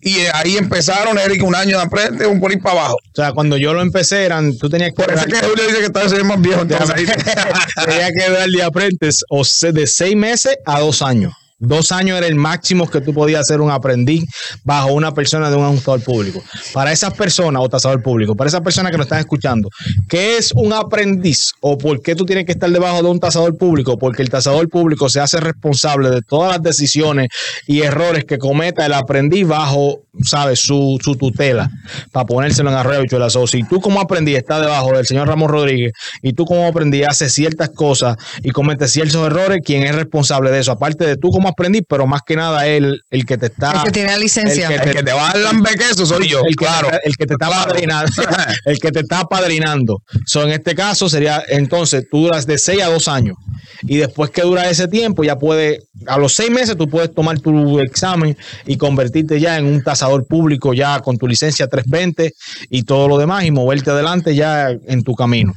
y 0.00 0.18
ahí 0.34 0.56
empezaron, 0.56 1.18
Eric, 1.18 1.42
un 1.42 1.54
año 1.54 1.78
de 1.78 1.84
aprende, 1.84 2.26
un 2.26 2.40
por 2.40 2.56
para 2.60 2.80
abajo. 2.80 2.94
O 2.94 3.14
sea, 3.14 3.32
cuando 3.32 3.56
yo 3.56 3.72
lo 3.72 3.80
empecé 3.80 4.24
eran, 4.24 4.56
tú 4.58 4.68
tenías 4.68 4.90
que... 4.90 5.02
Por 5.02 5.12
eso 5.12 5.26
es 5.26 5.32
que 5.32 5.46
Julio 5.46 5.64
dice 5.66 5.78
que 5.78 5.86
está 5.86 6.24
más 6.24 6.40
viejo. 6.40 6.62
Entonces, 6.62 6.94
Tenía 7.84 8.12
que 8.12 8.30
dar 8.30 8.48
de 8.48 8.62
aprendiz 8.62 9.24
o 9.30 9.42
de 9.72 9.86
seis 9.86 10.16
meses 10.16 10.56
a 10.66 10.80
dos 10.80 11.02
años. 11.02 11.32
Dos 11.58 11.90
años 11.90 12.18
era 12.18 12.26
el 12.26 12.34
máximo 12.34 12.86
que 12.86 13.00
tú 13.00 13.14
podías 13.14 13.46
ser 13.46 13.62
un 13.62 13.70
aprendiz 13.70 14.24
bajo 14.62 14.92
una 14.92 15.14
persona 15.14 15.48
de 15.48 15.56
un 15.56 15.64
ajustador 15.64 16.02
público. 16.02 16.42
Para 16.74 16.92
esas 16.92 17.14
personas, 17.14 17.62
o 17.62 17.68
tasador 17.70 18.02
público, 18.02 18.34
para 18.34 18.48
esas 18.48 18.60
personas 18.60 18.92
que 18.92 18.98
nos 18.98 19.06
están 19.06 19.20
escuchando, 19.20 19.70
¿qué 20.06 20.36
es 20.36 20.52
un 20.52 20.74
aprendiz 20.74 21.54
o 21.60 21.78
por 21.78 22.02
qué 22.02 22.14
tú 22.14 22.26
tienes 22.26 22.44
que 22.44 22.52
estar 22.52 22.70
debajo 22.70 23.02
de 23.02 23.08
un 23.08 23.20
tasador 23.20 23.56
público? 23.56 23.98
Porque 23.98 24.20
el 24.20 24.28
tasador 24.28 24.68
público 24.68 25.08
se 25.08 25.20
hace 25.20 25.40
responsable 25.40 26.10
de 26.10 26.20
todas 26.20 26.52
las 26.52 26.62
decisiones 26.62 27.28
y 27.66 27.80
errores 27.80 28.26
que 28.26 28.36
cometa 28.36 28.84
el 28.84 28.92
aprendiz 28.92 29.46
bajo 29.46 30.02
¿sabes? 30.24 30.60
Su, 30.60 30.98
tutela 31.18 31.70
para 32.12 32.26
ponérselo 32.26 32.70
en 32.70 32.76
arroyo 32.76 33.02
bichuela. 33.02 33.30
So, 33.30 33.46
si 33.46 33.62
tú 33.64 33.80
como 33.80 34.00
aprendí 34.00 34.34
estás 34.34 34.60
debajo 34.60 34.92
del 34.92 35.06
señor 35.06 35.28
Ramón 35.28 35.48
Rodríguez 35.48 35.92
y 36.22 36.32
tú 36.32 36.44
como 36.44 36.66
aprendí 36.66 37.02
haces 37.04 37.32
ciertas 37.32 37.70
cosas 37.70 38.16
y 38.42 38.50
cometes 38.50 38.92
ciertos 38.92 39.26
errores, 39.26 39.60
¿quién 39.64 39.82
es 39.82 39.94
responsable 39.94 40.50
de 40.50 40.60
eso? 40.60 40.72
Aparte 40.72 41.06
de 41.06 41.16
tú 41.16 41.30
como 41.30 41.45
aprendí, 41.48 41.82
pero 41.82 42.06
más 42.06 42.20
que 42.26 42.36
nada 42.36 42.66
él, 42.66 43.00
el 43.10 43.26
que 43.26 43.36
te 43.38 43.46
está... 43.46 43.72
El 43.72 43.82
que 43.84 43.90
tiene 43.92 44.10
la 44.12 44.18
licencia. 44.18 44.68
el 44.68 44.88
El 44.88 44.94
que 44.94 45.02
te 45.02 45.12
va 45.12 45.30
a 45.30 45.32
dar 45.32 45.38
lambequeso 45.38 46.06
soy 46.06 46.28
yo, 46.28 46.40
el 46.40 46.56
que, 46.56 46.64
claro. 46.64 46.88
te, 46.88 47.00
el 47.08 47.16
que 47.16 47.26
te 47.26 47.34
está 47.34 47.46
Claro. 47.48 47.68
padrinando. 47.72 48.12
el 48.64 48.78
que 48.78 48.90
te 48.92 49.00
está 49.00 49.24
padrinando. 49.24 50.02
So, 50.26 50.42
en 50.44 50.50
este 50.50 50.74
caso 50.74 51.08
sería, 51.08 51.42
entonces, 51.48 52.06
tú 52.10 52.22
duras 52.22 52.46
de 52.46 52.58
6 52.58 52.82
a 52.82 52.86
2 52.88 53.08
años. 53.08 53.36
Y 53.82 53.98
después 53.98 54.30
que 54.30 54.42
dura 54.42 54.70
ese 54.70 54.88
tiempo, 54.88 55.22
ya 55.24 55.36
puede, 55.36 55.80
a 56.06 56.18
los 56.18 56.34
6 56.34 56.50
meses 56.50 56.76
tú 56.76 56.88
puedes 56.88 57.14
tomar 57.14 57.38
tu 57.40 57.78
examen 57.80 58.36
y 58.66 58.76
convertirte 58.76 59.38
ya 59.38 59.58
en 59.58 59.66
un 59.66 59.82
tasador 59.82 60.26
público, 60.26 60.72
ya 60.74 61.00
con 61.00 61.18
tu 61.18 61.26
licencia 61.28 61.66
320 61.66 62.32
y 62.70 62.82
todo 62.84 63.08
lo 63.08 63.18
demás, 63.18 63.44
y 63.44 63.50
moverte 63.50 63.90
adelante 63.90 64.34
ya 64.34 64.70
en 64.70 65.02
tu 65.02 65.14
camino. 65.14 65.52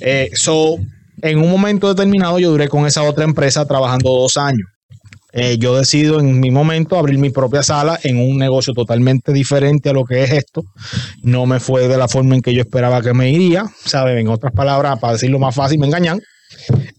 Eh, 0.00 0.30
so, 0.34 0.76
en 1.22 1.38
un 1.38 1.50
momento 1.50 1.88
determinado, 1.92 2.38
yo 2.38 2.50
duré 2.50 2.68
con 2.68 2.86
esa 2.86 3.02
otra 3.02 3.24
empresa 3.24 3.66
trabajando 3.66 4.08
dos 4.10 4.36
años. 4.38 4.66
Eh, 5.32 5.58
yo 5.58 5.76
decido 5.76 6.18
en 6.20 6.40
mi 6.40 6.50
momento 6.50 6.98
abrir 6.98 7.18
mi 7.18 7.30
propia 7.30 7.62
sala 7.62 7.98
en 8.02 8.18
un 8.18 8.36
negocio 8.36 8.74
totalmente 8.74 9.32
diferente 9.32 9.90
a 9.90 9.92
lo 9.92 10.04
que 10.04 10.24
es 10.24 10.32
esto. 10.32 10.64
No 11.22 11.46
me 11.46 11.60
fue 11.60 11.88
de 11.88 11.96
la 11.96 12.08
forma 12.08 12.34
en 12.34 12.42
que 12.42 12.54
yo 12.54 12.60
esperaba 12.60 13.02
que 13.02 13.14
me 13.14 13.30
iría, 13.30 13.66
¿sabes? 13.84 14.18
En 14.20 14.28
otras 14.28 14.52
palabras, 14.52 14.98
para 14.98 15.14
decirlo 15.14 15.38
más 15.38 15.54
fácil, 15.54 15.78
me 15.78 15.86
engañan. 15.86 16.20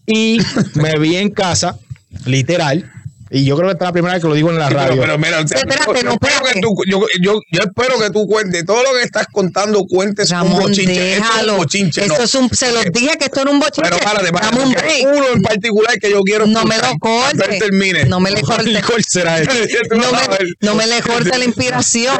Y 0.06 0.38
me 0.74 0.98
vi 0.98 1.16
en 1.16 1.30
casa, 1.30 1.78
literal. 2.26 2.90
Y 3.34 3.44
yo 3.46 3.56
creo 3.56 3.68
que 3.68 3.72
esta 3.72 3.84
es 3.86 3.88
la 3.88 3.92
primera 3.92 4.14
vez 4.14 4.22
que 4.22 4.28
lo 4.28 4.34
digo 4.34 4.50
en 4.50 4.58
la 4.58 4.68
Sí, 4.68 4.74
radio. 4.74 4.90
pero, 4.90 5.02
pero 5.02 5.18
mira, 5.18 5.40
o 5.40 5.48
sea, 5.48 5.58
Espérate, 5.58 5.86
yo, 5.86 5.94
yo 5.94 6.02
no, 6.04 6.12
espero 6.12 6.32
espérate. 6.34 6.54
que 6.54 6.60
tú, 6.60 6.74
yo, 6.86 7.00
yo, 7.22 7.40
yo 7.50 7.60
espero 7.62 7.98
que 7.98 8.10
tú 8.10 8.26
cuentes 8.26 8.66
todo 8.66 8.82
lo 8.82 8.92
que 8.92 9.02
estás 9.02 9.26
contando, 9.32 9.84
cuentes 9.86 10.30
un 10.32 10.50
bochinche. 10.52 10.82
Esto 10.82 10.92
es 10.92 11.18
un 11.18 11.22
déjalo. 11.32 11.56
bochinche, 11.56 12.00
Esto 12.02 12.18
no. 12.18 12.24
es 12.24 12.34
un, 12.34 12.50
se 12.50 12.72
los 12.72 12.84
dije 12.92 13.16
que 13.18 13.24
esto 13.24 13.40
era 13.40 13.50
un 13.50 13.58
bochinche. 13.60 13.90
Pero 13.90 13.98
párate, 14.04 14.32
párate, 14.32 14.56
un 14.58 15.16
uno 15.16 15.26
en 15.34 15.42
particular 15.42 15.98
que 15.98 16.10
yo 16.10 16.20
quiero 16.22 16.46
No 16.46 16.64
me 16.64 16.76
lo 16.76 16.82
escuchar. 16.82 16.98
corte. 17.00 17.36
Cuando 17.38 17.44
él 17.46 17.58
termine. 17.58 18.04
No 18.04 18.20
me 18.20 18.30
le 18.30 18.42
corte. 18.42 18.82
¿Cuál 18.86 19.04
será 19.08 19.38
este? 19.40 19.68
No 19.90 20.12
me, 20.12 20.18
no 20.60 20.74
me 20.74 20.86
le 20.86 21.00
corte 21.02 21.38
la 21.38 21.44
inspiración. 21.44 22.16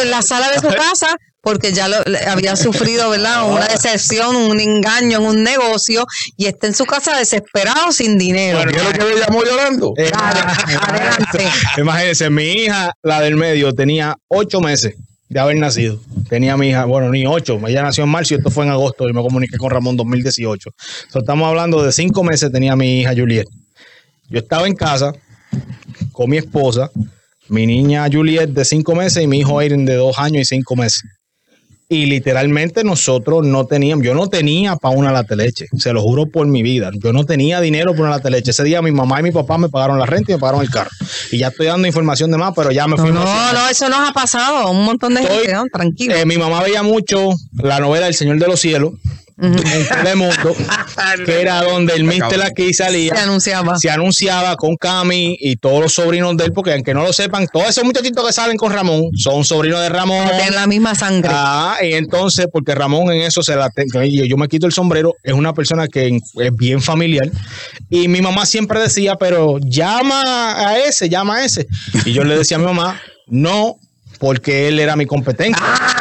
En 0.00 0.10
la 0.10 0.22
sala 0.22 0.50
de 0.50 0.58
su 0.60 0.68
casa 0.74 1.16
porque 1.40 1.72
ya 1.72 1.88
lo, 1.88 1.96
había 2.28 2.56
sufrido, 2.56 3.10
¿verdad? 3.10 3.48
Una 3.50 3.66
decepción, 3.66 4.36
un 4.36 4.60
engaño 4.60 5.18
en 5.18 5.24
un 5.24 5.42
negocio 5.42 6.04
y 6.36 6.46
está 6.46 6.66
en 6.66 6.74
su 6.74 6.84
casa 6.84 7.16
desesperado 7.16 7.92
sin 7.92 8.18
dinero. 8.18 8.60
¿Qué 8.70 8.76
es 8.76 8.84
lo 8.84 8.92
que 8.92 9.14
me 9.14 9.20
llamó 9.20 9.44
llorando? 9.44 9.94
Eh, 9.96 10.10
adelante. 10.14 11.48
Imagínense, 11.78 12.30
mi 12.30 12.44
hija, 12.44 12.92
la 13.02 13.20
del 13.20 13.36
medio, 13.36 13.72
tenía 13.72 14.16
ocho 14.28 14.60
meses 14.60 14.94
de 15.28 15.40
haber 15.40 15.56
nacido. 15.56 16.00
Tenía 16.28 16.56
mi 16.56 16.70
hija, 16.70 16.84
bueno, 16.84 17.10
ni 17.10 17.26
ocho. 17.26 17.60
Ella 17.66 17.82
nació 17.82 18.04
en 18.04 18.10
marzo 18.10 18.34
y 18.34 18.38
esto 18.38 18.50
fue 18.50 18.64
en 18.64 18.70
agosto 18.70 19.08
y 19.08 19.12
me 19.12 19.22
comuniqué 19.22 19.56
con 19.58 19.70
Ramón 19.70 19.96
2018. 19.96 20.70
So, 21.10 21.18
estamos 21.18 21.48
hablando 21.48 21.82
de 21.82 21.92
cinco 21.92 22.24
meses 22.24 22.50
tenía 22.50 22.76
mi 22.76 23.00
hija 23.00 23.12
Juliet. 23.14 23.46
Yo 24.28 24.38
estaba 24.38 24.66
en 24.66 24.74
casa 24.74 25.12
con 26.12 26.30
mi 26.30 26.38
esposa, 26.38 26.90
mi 27.48 27.66
niña 27.66 28.06
Juliet 28.10 28.48
de 28.50 28.64
cinco 28.64 28.94
meses 28.94 29.22
y 29.22 29.26
mi 29.26 29.38
hijo 29.40 29.58
Aiden 29.58 29.84
de 29.84 29.94
dos 29.94 30.18
años 30.18 30.42
y 30.42 30.44
cinco 30.44 30.76
meses. 30.76 31.02
Y 31.90 32.04
literalmente 32.04 32.84
nosotros 32.84 33.46
no 33.46 33.64
teníamos, 33.66 34.04
yo 34.04 34.14
no 34.14 34.28
tenía 34.28 34.76
para 34.76 34.94
una 34.94 35.10
lata 35.10 35.34
de 35.34 35.44
leche, 35.44 35.66
se 35.78 35.90
lo 35.94 36.02
juro 36.02 36.26
por 36.26 36.46
mi 36.46 36.62
vida. 36.62 36.90
Yo 36.92 37.14
no 37.14 37.24
tenía 37.24 37.62
dinero 37.62 37.92
por 37.92 38.02
una 38.02 38.10
lata 38.16 38.24
de 38.24 38.32
leche. 38.32 38.50
Ese 38.50 38.62
día 38.62 38.82
mi 38.82 38.92
mamá 38.92 39.20
y 39.20 39.22
mi 39.22 39.30
papá 39.30 39.56
me 39.56 39.70
pagaron 39.70 39.98
la 39.98 40.04
renta 40.04 40.32
y 40.32 40.34
me 40.34 40.38
pagaron 40.38 40.60
el 40.60 40.68
carro. 40.68 40.90
Y 41.32 41.38
ya 41.38 41.48
estoy 41.48 41.64
dando 41.66 41.86
información 41.86 42.30
de 42.30 42.36
más, 42.36 42.52
pero 42.54 42.70
ya 42.72 42.86
me 42.86 42.96
fui. 42.98 43.10
No, 43.10 43.22
emocionado. 43.22 43.52
no, 43.58 43.68
eso 43.70 43.88
nos 43.88 44.06
ha 44.06 44.12
pasado 44.12 44.70
un 44.70 44.84
montón 44.84 45.14
de 45.14 45.22
Estoy- 45.22 45.36
gente, 45.38 45.52
¿no? 45.54 45.64
Tranquilo. 45.72 46.14
Eh, 46.14 46.26
mi 46.26 46.36
mamá 46.36 46.62
veía 46.62 46.82
mucho 46.82 47.30
la 47.54 47.80
novela 47.80 48.06
El 48.06 48.14
Señor 48.14 48.38
de 48.38 48.46
los 48.48 48.60
Cielos 48.60 48.92
en 49.40 49.88
Telemundo, 49.88 50.54
que 51.24 51.40
era 51.40 51.62
donde 51.62 51.94
el 51.94 52.04
Mister 52.04 52.42
aquí 52.42 52.74
salía. 52.74 53.14
Se 53.14 53.20
anunciaba. 53.20 53.78
Se 53.78 53.90
anunciaba 53.90 54.56
con 54.56 54.76
Cami 54.76 55.36
y 55.40 55.56
todos 55.56 55.80
los 55.80 55.92
sobrinos 55.94 56.36
de 56.36 56.46
él, 56.46 56.52
porque 56.52 56.72
aunque 56.72 56.94
no 56.94 57.04
lo 57.04 57.12
sepan, 57.12 57.46
todos 57.52 57.68
esos 57.68 57.84
muchachitos 57.84 58.26
que 58.26 58.32
salen 58.32 58.56
con 58.56 58.72
Ramón 58.72 59.10
son 59.16 59.44
sobrinos 59.44 59.80
de 59.80 59.88
Ramón. 59.88 60.28
que 60.28 60.34
tienen 60.34 60.54
la 60.54 60.66
misma 60.66 60.94
sangre. 60.94 61.30
Ah, 61.32 61.76
y 61.82 61.92
entonces, 61.94 62.46
porque 62.52 62.74
Ramón 62.74 63.12
en 63.12 63.22
eso 63.22 63.42
se 63.42 63.54
la 63.54 63.70
yo, 63.92 64.24
yo 64.24 64.36
me 64.36 64.48
quito 64.48 64.66
el 64.66 64.72
sombrero, 64.72 65.14
es 65.22 65.32
una 65.32 65.52
persona 65.52 65.86
que 65.86 66.18
es 66.36 66.56
bien 66.56 66.82
familiar. 66.82 67.30
Y 67.90 68.08
mi 68.08 68.20
mamá 68.20 68.44
siempre 68.46 68.80
decía, 68.80 69.16
pero 69.16 69.58
llama 69.58 70.68
a 70.68 70.78
ese, 70.78 71.08
llama 71.08 71.36
a 71.36 71.44
ese. 71.44 71.66
Y 72.04 72.12
yo 72.12 72.24
le 72.24 72.36
decía 72.36 72.56
a 72.56 72.60
mi 72.60 72.66
mamá, 72.66 73.00
no, 73.26 73.76
porque 74.18 74.68
él 74.68 74.80
era 74.80 74.96
mi 74.96 75.06
competencia. 75.06 75.64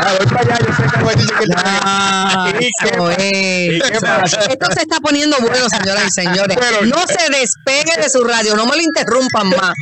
Ah, 0.00 0.14
voy 0.18 0.26
para 0.28 0.40
allá, 0.54 0.58
yo 0.66 0.74
sé 0.74 0.82
que 0.96 1.02
voy 1.04 1.12
a 1.12 1.16
decir 1.16 1.30
que 1.34 1.44
Ah, 1.56 2.52
¿Y 2.54 2.58
qué 2.58 2.68
eso 2.84 3.10
es. 3.10 3.72
¿Y 3.76 3.80
qué 3.92 4.00
pasa? 4.00 4.40
Esto 4.48 4.66
se 4.72 4.80
está 4.82 5.00
poniendo 5.00 5.36
bueno, 5.40 5.68
señoras 5.68 6.04
y 6.06 6.10
señores. 6.10 6.56
Pero- 6.58 6.86
no 6.86 6.98
se 7.06 7.30
despegue 7.30 8.02
de 8.02 8.08
su 8.08 8.22
radio, 8.24 8.54
no 8.56 8.66
me 8.66 8.76
lo 8.76 8.82
interrumpan 8.82 9.48
más. 9.50 9.74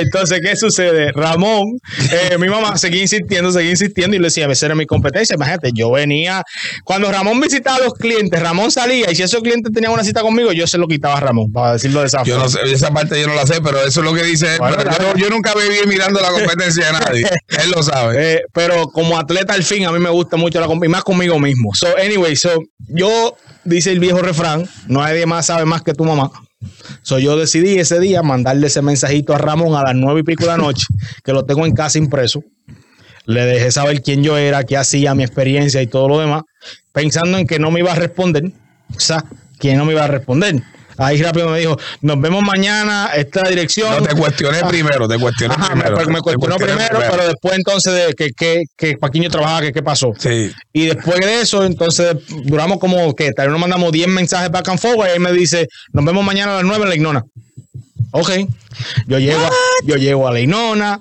Entonces, 0.00 0.40
¿qué 0.42 0.56
sucede? 0.56 1.12
Ramón, 1.12 1.78
eh, 2.10 2.36
mi 2.38 2.48
mamá 2.48 2.76
seguía 2.76 3.02
insistiendo, 3.02 3.50
seguía 3.52 3.70
insistiendo 3.70 4.16
y 4.16 4.20
le 4.20 4.26
decía, 4.26 4.46
esa 4.46 4.66
era 4.66 4.74
mi 4.74 4.86
competencia. 4.86 5.34
Imagínate, 5.34 5.70
yo 5.74 5.90
venía, 5.90 6.42
cuando 6.84 7.10
Ramón 7.10 7.40
visitaba 7.40 7.76
a 7.76 7.80
los 7.80 7.94
clientes, 7.94 8.40
Ramón 8.40 8.70
salía 8.70 9.10
y 9.10 9.14
si 9.14 9.22
esos 9.22 9.42
clientes 9.42 9.72
tenían 9.72 9.92
una 9.92 10.04
cita 10.04 10.20
conmigo, 10.22 10.52
yo 10.52 10.66
se 10.66 10.78
lo 10.78 10.86
quitaba 10.86 11.16
a 11.16 11.20
Ramón, 11.20 11.52
para 11.52 11.72
decirlo 11.74 12.00
de 12.00 12.06
esa 12.06 12.22
Yo 12.22 12.34
forma. 12.34 12.44
no 12.44 12.50
sé, 12.50 12.72
esa 12.72 12.90
parte 12.90 13.20
yo 13.20 13.26
no 13.26 13.34
la 13.34 13.46
sé, 13.46 13.60
pero 13.62 13.78
eso 13.84 14.00
es 14.00 14.06
lo 14.06 14.14
que 14.14 14.22
dice 14.24 14.52
él. 14.52 14.58
Bueno, 14.58 14.76
pero 14.78 15.14
yo, 15.14 15.16
yo 15.16 15.30
nunca 15.30 15.54
me 15.54 15.68
vi 15.68 15.86
mirando 15.86 16.20
la 16.20 16.30
competencia 16.30 16.86
de 16.86 16.92
nadie. 16.92 17.28
Él 17.62 17.70
lo 17.74 17.82
sabe. 17.82 18.34
Eh, 18.34 18.42
pero 18.52 18.86
como 18.88 19.18
atleta 19.18 19.53
al 19.54 19.64
fin, 19.64 19.84
a 19.86 19.92
mí 19.92 19.98
me 19.98 20.10
gusta 20.10 20.36
mucho 20.36 20.60
la 20.60 20.68
y 20.72 20.88
más 20.88 21.04
conmigo 21.04 21.38
mismo. 21.38 21.70
So, 21.74 21.86
anyway, 21.96 22.36
so, 22.36 22.50
yo, 22.88 23.36
dice 23.64 23.92
el 23.92 24.00
viejo 24.00 24.20
refrán, 24.20 24.68
nadie 24.86 25.26
más 25.26 25.46
sabe 25.46 25.64
más 25.64 25.82
que 25.82 25.94
tu 25.94 26.04
mamá. 26.04 26.30
So, 27.02 27.18
yo 27.18 27.36
decidí 27.36 27.78
ese 27.78 28.00
día 28.00 28.22
mandarle 28.22 28.66
ese 28.66 28.82
mensajito 28.82 29.34
a 29.34 29.38
Ramón 29.38 29.74
a 29.74 29.82
las 29.82 29.94
nueve 29.94 30.20
y 30.20 30.22
pico 30.22 30.44
de 30.44 30.50
la 30.50 30.56
noche, 30.56 30.86
que 31.22 31.32
lo 31.32 31.44
tengo 31.44 31.66
en 31.66 31.74
casa 31.74 31.98
impreso. 31.98 32.42
Le 33.26 33.44
dejé 33.46 33.70
saber 33.70 34.02
quién 34.02 34.22
yo 34.22 34.36
era, 34.36 34.64
qué 34.64 34.76
hacía, 34.76 35.14
mi 35.14 35.22
experiencia 35.22 35.80
y 35.80 35.86
todo 35.86 36.08
lo 36.08 36.20
demás, 36.20 36.42
pensando 36.92 37.38
en 37.38 37.46
que 37.46 37.58
no 37.58 37.70
me 37.70 37.80
iba 37.80 37.92
a 37.92 37.96
responder. 37.96 38.44
O 38.94 39.00
sea, 39.00 39.24
que 39.58 39.74
no 39.74 39.84
me 39.84 39.92
iba 39.92 40.04
a 40.04 40.08
responder. 40.08 40.62
Ahí 40.98 41.22
rápido 41.22 41.48
me 41.48 41.58
dijo, 41.58 41.76
nos 42.00 42.20
vemos 42.20 42.42
mañana, 42.42 43.10
esta 43.14 43.48
dirección. 43.48 44.02
No 44.02 44.02
te 44.02 44.14
cuestioné 44.14 44.60
primero, 44.68 45.08
te 45.08 45.18
cuestioné 45.18 45.54
Ajá, 45.54 45.68
primero. 45.72 45.96
me, 45.96 46.06
me 46.06 46.20
cuestionó 46.20 46.56
primero, 46.56 46.98
pero 47.10 47.26
después 47.26 47.54
entonces 47.54 47.94
de 47.94 48.14
que, 48.14 48.30
que, 48.30 48.62
que 48.76 48.96
yo 49.20 49.30
trabajaba, 49.30 49.60
que 49.62 49.72
qué 49.72 49.82
pasó. 49.82 50.12
Sí. 50.18 50.52
Y 50.72 50.86
después 50.86 51.20
de 51.20 51.40
eso, 51.40 51.64
entonces 51.64 52.16
duramos 52.44 52.78
como 52.78 53.14
que 53.14 53.32
tal 53.32 53.46
vez 53.46 53.52
nos 53.52 53.60
mandamos 53.60 53.92
10 53.92 54.08
mensajes 54.08 54.50
back 54.50 54.68
and 54.68 54.78
forward 54.78 55.08
y 55.08 55.12
él 55.12 55.20
me 55.20 55.32
dice, 55.32 55.68
nos 55.92 56.04
vemos 56.04 56.24
mañana 56.24 56.52
a 56.52 56.56
las 56.56 56.64
9 56.64 56.82
en 56.82 56.88
la 56.88 56.94
Ignona. 56.94 57.24
Ok. 58.12 58.30
Yo 59.06 59.18
llego, 59.18 59.44
a, 59.44 59.50
yo 59.84 59.96
llego 59.96 60.28
a 60.28 60.32
la 60.32 60.40
Ignona. 60.40 61.00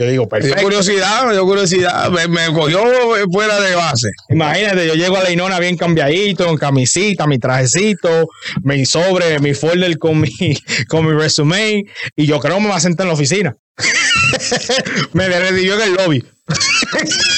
Yo 0.00 0.06
digo, 0.06 0.26
perfecto. 0.26 0.62
curiosidad, 0.62 1.26
me 1.26 1.34
dio 1.34 1.44
curiosidad. 1.44 2.10
Me, 2.10 2.26
me 2.26 2.46
cogió 2.54 2.82
fuera 3.30 3.60
de 3.60 3.74
base. 3.74 4.08
Imagínate, 4.30 4.86
yo 4.86 4.94
llego 4.94 5.18
a 5.18 5.22
la 5.22 5.30
Inona 5.30 5.58
bien 5.58 5.76
cambiadito, 5.76 6.46
con 6.46 6.56
camisita, 6.56 7.26
mi 7.26 7.38
trajecito, 7.38 8.26
mi 8.62 8.86
sobre, 8.86 9.38
mi 9.40 9.52
folder 9.52 9.98
con 9.98 10.18
mi, 10.18 10.30
con 10.88 11.04
mi 11.04 11.12
resumen, 11.12 11.84
y 12.16 12.26
yo 12.26 12.40
creo 12.40 12.56
que 12.56 12.62
me 12.62 12.68
va 12.70 12.76
a 12.76 12.80
sentar 12.80 13.04
en 13.04 13.08
la 13.08 13.14
oficina. 13.14 13.54
me 15.12 15.28
recibió 15.28 15.74
en 15.74 15.82
el 15.82 15.92
lobby. 15.92 16.24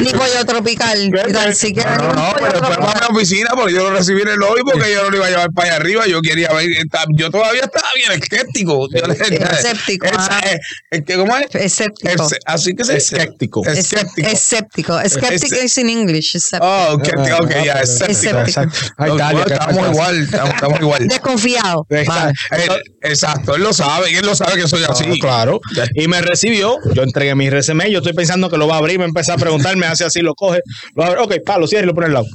Ni 0.00 0.10
pollo 0.12 0.44
tropical. 0.46 1.10
Así 1.46 1.72
que 1.72 1.82
No, 1.84 1.96
no, 1.98 2.12
no, 2.14 2.34
pero 2.36 2.52
después 2.52 2.76
vamos 2.78 2.94
a 2.94 3.00
la 3.00 3.06
oficina 3.08 3.50
porque 3.54 3.74
yo 3.74 3.90
lo 3.90 3.96
recibí 3.96 4.22
en 4.22 4.28
el 4.28 4.36
lobby 4.36 4.62
porque 4.64 4.92
yo 4.92 5.02
no 5.04 5.10
lo 5.10 5.16
iba 5.16 5.26
a 5.26 5.30
llevar 5.30 5.50
para 5.54 5.68
allá 5.68 5.76
arriba. 5.76 6.06
Yo 6.06 6.20
quería 6.20 6.52
ver, 6.52 6.68
yo 7.16 7.30
todavía 7.30 7.62
estaba 7.62 7.88
bien 7.94 8.12
escéptico. 8.12 8.88
Yo 8.94 9.06
le- 9.06 9.12
Escéptico, 9.12 10.06
Es- 10.06 10.12
ah. 10.18 10.40
es- 10.44 10.60
es 10.90 11.04
que, 11.04 11.16
¿Cómo 11.16 11.36
es? 11.36 11.54
Escéptico. 11.54 12.08
Es- 12.26 12.38
así 12.46 12.74
que 12.74 12.82
dice. 12.82 12.96
Escéptico. 12.96 13.62
Escéptico. 13.66 14.28
Escéptico. 14.28 15.00
Escéptico 15.00 15.54
Es- 15.56 15.62
es 15.64 15.78
en 15.78 15.88
English. 15.90 16.36
escéptico. 16.36 16.66
Oh, 16.66 16.94
ok, 16.94 17.08
ok, 17.40 17.50
ya, 17.64 17.72
escéptico. 17.80 18.38
Escéptico. 18.40 18.60
Ay, 18.98 19.10
No, 19.10 19.16
Talia, 19.16 19.32
bueno, 19.32 19.46
¿qué 19.46 19.54
estamos 19.54 19.90
igual, 19.90 20.22
estamos, 20.22 20.80
igual. 20.80 21.08
Desconfiado. 21.08 21.86
Exacto. 21.90 22.32
Él- 22.52 22.82
exacto, 23.02 23.54
él 23.56 23.62
lo 23.62 23.72
sabe, 23.72 24.10
y 24.10 24.16
él 24.16 24.26
lo 24.26 24.34
sabe 24.34 24.60
que 24.60 24.68
soy 24.68 24.84
así. 24.84 25.04
Ah, 25.08 25.14
claro. 25.20 25.60
Y 25.94 26.08
me 26.08 26.20
recibió, 26.22 26.76
yo 26.94 27.02
entregué 27.02 27.34
mi 27.34 27.50
resumen, 27.50 27.88
yo 27.90 27.98
estoy 27.98 28.12
pensando 28.12 28.48
que 28.50 28.56
lo 28.56 28.66
va 28.66 28.74
a 28.74 28.78
abrir, 28.78 28.98
me 28.98 29.04
empieza 29.04 29.34
a 29.34 29.36
me 29.76 29.86
hace 29.86 30.04
así, 30.04 30.20
lo 30.20 30.34
coge, 30.34 30.60
lo 30.94 31.04
abre, 31.04 31.20
ok, 31.20 31.34
pa, 31.44 31.58
lo 31.58 31.66
cierra 31.66 31.84
y 31.84 31.86
lo 31.86 31.94
pone 31.94 32.06
al 32.08 32.14
lado. 32.14 32.26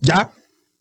Ya. 0.00 0.30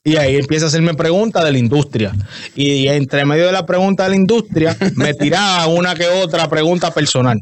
Y 0.04 0.18
ahí 0.18 0.36
empieza 0.36 0.66
a 0.66 0.68
hacerme 0.68 0.94
preguntas 0.94 1.44
de 1.44 1.52
la 1.52 1.58
industria. 1.58 2.14
Y 2.56 2.88
entre 2.88 3.26
medio 3.26 3.48
de 3.48 3.52
la 3.52 3.66
pregunta 3.66 4.04
de 4.04 4.10
la 4.10 4.16
industria, 4.16 4.78
me 4.96 5.14
tiraba 5.16 5.66
una 5.68 5.96
que 5.96 6.08
otra 6.08 6.48
pregunta 6.48 6.92
personal. 6.92 7.42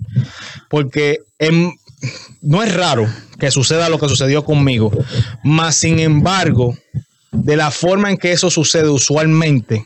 Porque 0.70 1.20
no 2.42 2.64
es 2.64 2.74
raro 2.74 3.06
que 3.38 3.52
suceda 3.52 3.90
lo 3.90 4.00
que 4.00 4.08
sucedió 4.08 4.46
conmigo. 4.46 4.92
Más 5.44 5.76
sin 5.76 6.00
embargo, 6.00 6.78
de 7.34 7.58
la 7.58 7.70
forma 7.70 8.10
en 8.10 8.18
que 8.18 8.32
eso 8.32 8.50
sucede 8.50 8.88
usualmente, 8.88 9.86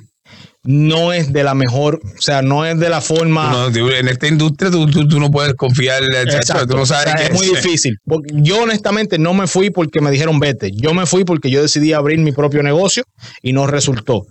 no 0.69 1.13
es 1.13 1.31
de 1.31 1.45
la 1.45 1.55
mejor, 1.55 2.01
o 2.03 2.21
sea, 2.21 2.41
no 2.41 2.65
es 2.65 2.77
de 2.77 2.89
la 2.89 2.99
forma... 2.99 3.69
No, 3.71 3.89
en 3.89 4.09
esta 4.09 4.27
industria 4.27 4.69
tú, 4.69 4.85
tú- 4.85 5.07
tú 5.07 5.17
no 5.17 5.31
puedes 5.31 5.53
confiar, 5.53 6.03
chacho, 6.25 6.35
Exacto. 6.37 6.67
tú 6.67 6.75
no 6.75 6.85
sabes 6.85 7.05
O 7.05 7.09
sea, 7.09 7.15
qué 7.15 7.23
es 7.23 7.31
muy 7.33 7.47
difícil. 7.47 7.97
Porque 8.05 8.33
yo 8.35 8.63
honestamente 8.63 9.17
no 9.17 9.33
me 9.33 9.47
fui 9.47 9.69
porque 9.69 10.01
me 10.01 10.11
dijeron 10.11 10.41
vete. 10.41 10.71
Yo 10.73 10.93
me 10.93 11.05
fui 11.05 11.23
porque 11.23 11.49
yo 11.49 11.61
decidí 11.61 11.93
abrir 11.93 12.19
mi 12.19 12.33
propio 12.33 12.63
negocio 12.63 13.03
y 13.41 13.53
no 13.53 13.65
resultó. 13.65 14.25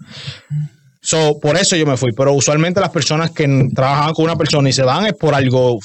So, 1.01 1.39
por 1.41 1.57
eso 1.57 1.75
yo 1.75 1.87
me 1.87 1.97
fui. 1.97 2.13
Pero 2.13 2.35
usualmente 2.35 2.81
las 2.81 2.91
personas 2.91 3.31
que 3.31 3.69
trabajan 3.75 4.13
con 4.13 4.27
una 4.27 4.37
persona 4.37 4.69
y 4.69 4.75
se 4.75 4.83
van 4.83 5.07
es 5.07 5.15
por 5.15 5.35
algo 5.35 5.79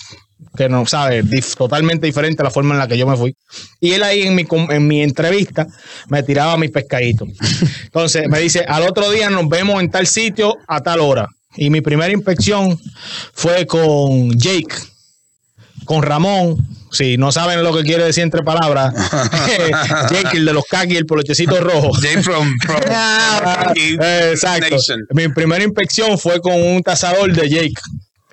que 0.56 0.68
no 0.70 0.86
sabe, 0.86 1.24
dif- 1.24 1.56
totalmente 1.56 2.06
diferente 2.06 2.42
a 2.42 2.46
la 2.46 2.52
forma 2.52 2.74
en 2.74 2.80
la 2.80 2.88
que 2.88 2.98
yo 2.98 3.08
me 3.08 3.16
fui. 3.18 3.36
Y 3.80 3.92
él 3.94 4.04
ahí 4.04 4.24
en 4.24 4.36
mi, 4.36 4.46
en 4.70 4.88
mi 4.88 5.02
entrevista 5.02 5.68
me 6.10 6.24
tiraba 6.24 6.58
mis 6.58 6.72
pescaditos. 6.72 7.30
Entonces 7.86 8.28
me 8.28 8.40
dice, 8.40 8.66
al 8.68 8.84
otro 8.84 9.10
día 9.12 9.30
nos 9.30 9.48
vemos 9.48 9.82
en 9.82 9.90
tal 9.90 10.08
sitio 10.08 10.58
a 10.68 10.82
tal 10.82 11.00
hora. 11.00 11.28
Y 11.56 11.70
mi 11.70 11.82
primera 11.82 12.12
inspección 12.14 12.80
fue 13.34 13.66
con 13.68 14.32
Jake, 14.38 14.74
con 15.86 16.02
Ramón. 16.02 16.58
Si 16.94 17.18
no 17.18 17.32
saben 17.32 17.64
lo 17.64 17.74
que 17.74 17.84
quiere 17.84 18.04
decir 18.04 18.24
entre 18.24 18.44
palabras, 18.44 18.94
Jake, 20.12 20.38
el 20.38 20.46
de 20.46 20.54
los 20.54 20.66
kaki, 20.70 20.98
el 20.98 21.06
polochecito 21.06 21.60
rojo. 21.62 21.92
Jay 21.94 22.22
from, 22.22 22.54
from 22.62 22.82
Exacto. 24.32 24.76
Nation. 24.76 25.00
Mi 25.12 25.30
primera 25.30 25.64
inspección 25.64 26.18
fue 26.18 26.40
con 26.42 26.54
un 26.62 26.82
tasador 26.84 27.34
de 27.34 27.50
Jake 27.50 27.74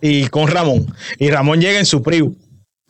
y 0.01 0.29
con 0.29 0.49
Ramón. 0.49 0.87
Y 1.19 1.31
Ramón 1.31 1.61
llega 1.61 1.79
en 1.79 1.87
su 1.87 2.03
Priu. 2.03 2.37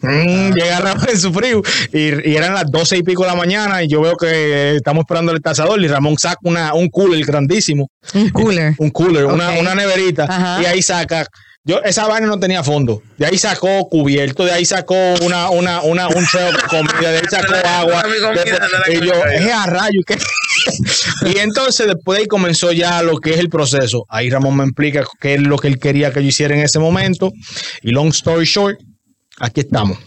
Mm, 0.00 0.52
llega 0.52 0.78
Ramón 0.78 1.06
en 1.10 1.18
su 1.18 1.32
Priu 1.32 1.60
y, 1.92 2.30
y 2.30 2.36
eran 2.36 2.54
las 2.54 2.70
doce 2.70 2.96
y 2.96 3.02
pico 3.02 3.24
de 3.24 3.30
la 3.30 3.34
mañana 3.34 3.82
y 3.82 3.88
yo 3.88 4.00
veo 4.00 4.16
que 4.16 4.76
estamos 4.76 5.02
esperando 5.02 5.32
el 5.32 5.42
tasador 5.42 5.80
y 5.82 5.88
Ramón 5.88 6.16
saca 6.18 6.38
una, 6.44 6.72
un 6.74 6.88
cooler 6.88 7.24
grandísimo, 7.24 7.88
un 8.14 8.28
cooler. 8.30 8.74
un 8.78 8.90
cooler, 8.90 9.24
una, 9.26 9.50
una 9.58 9.74
neverita 9.74 10.24
Ajá. 10.24 10.62
y 10.62 10.66
ahí 10.66 10.82
saca 10.82 11.26
yo, 11.68 11.82
esa 11.84 12.08
vaina 12.08 12.26
no 12.26 12.40
tenía 12.40 12.64
fondo. 12.64 13.02
De 13.18 13.26
ahí 13.26 13.36
sacó 13.36 13.88
cubierto, 13.90 14.44
de 14.44 14.52
ahí 14.52 14.64
sacó 14.64 14.96
una, 15.22 15.50
una, 15.50 15.82
una, 15.82 16.08
un 16.08 16.26
trail 16.26 16.56
de 16.56 16.62
comida, 16.62 17.10
de 17.10 17.18
ahí 17.18 17.24
sacó 17.30 17.52
agua. 17.64 18.02
De- 18.02 18.94
y 18.94 19.06
yo, 19.06 19.12
es 19.12 19.52
a 19.52 19.66
rayo. 19.66 20.00
¿qué? 20.06 20.16
y 21.34 21.38
entonces 21.38 21.86
después 21.86 22.16
de 22.16 22.22
ahí 22.22 22.26
comenzó 22.26 22.72
ya 22.72 23.02
lo 23.02 23.18
que 23.18 23.34
es 23.34 23.38
el 23.38 23.50
proceso. 23.50 24.06
Ahí 24.08 24.30
Ramón 24.30 24.56
me 24.56 24.64
explica 24.64 25.04
qué 25.20 25.34
es 25.34 25.42
lo 25.42 25.58
que 25.58 25.68
él 25.68 25.78
quería 25.78 26.10
que 26.10 26.22
yo 26.22 26.28
hiciera 26.28 26.54
en 26.54 26.62
ese 26.62 26.78
momento. 26.78 27.30
Y 27.82 27.90
long 27.90 28.08
story 28.08 28.46
short, 28.46 28.78
aquí 29.38 29.60
estamos. 29.60 29.98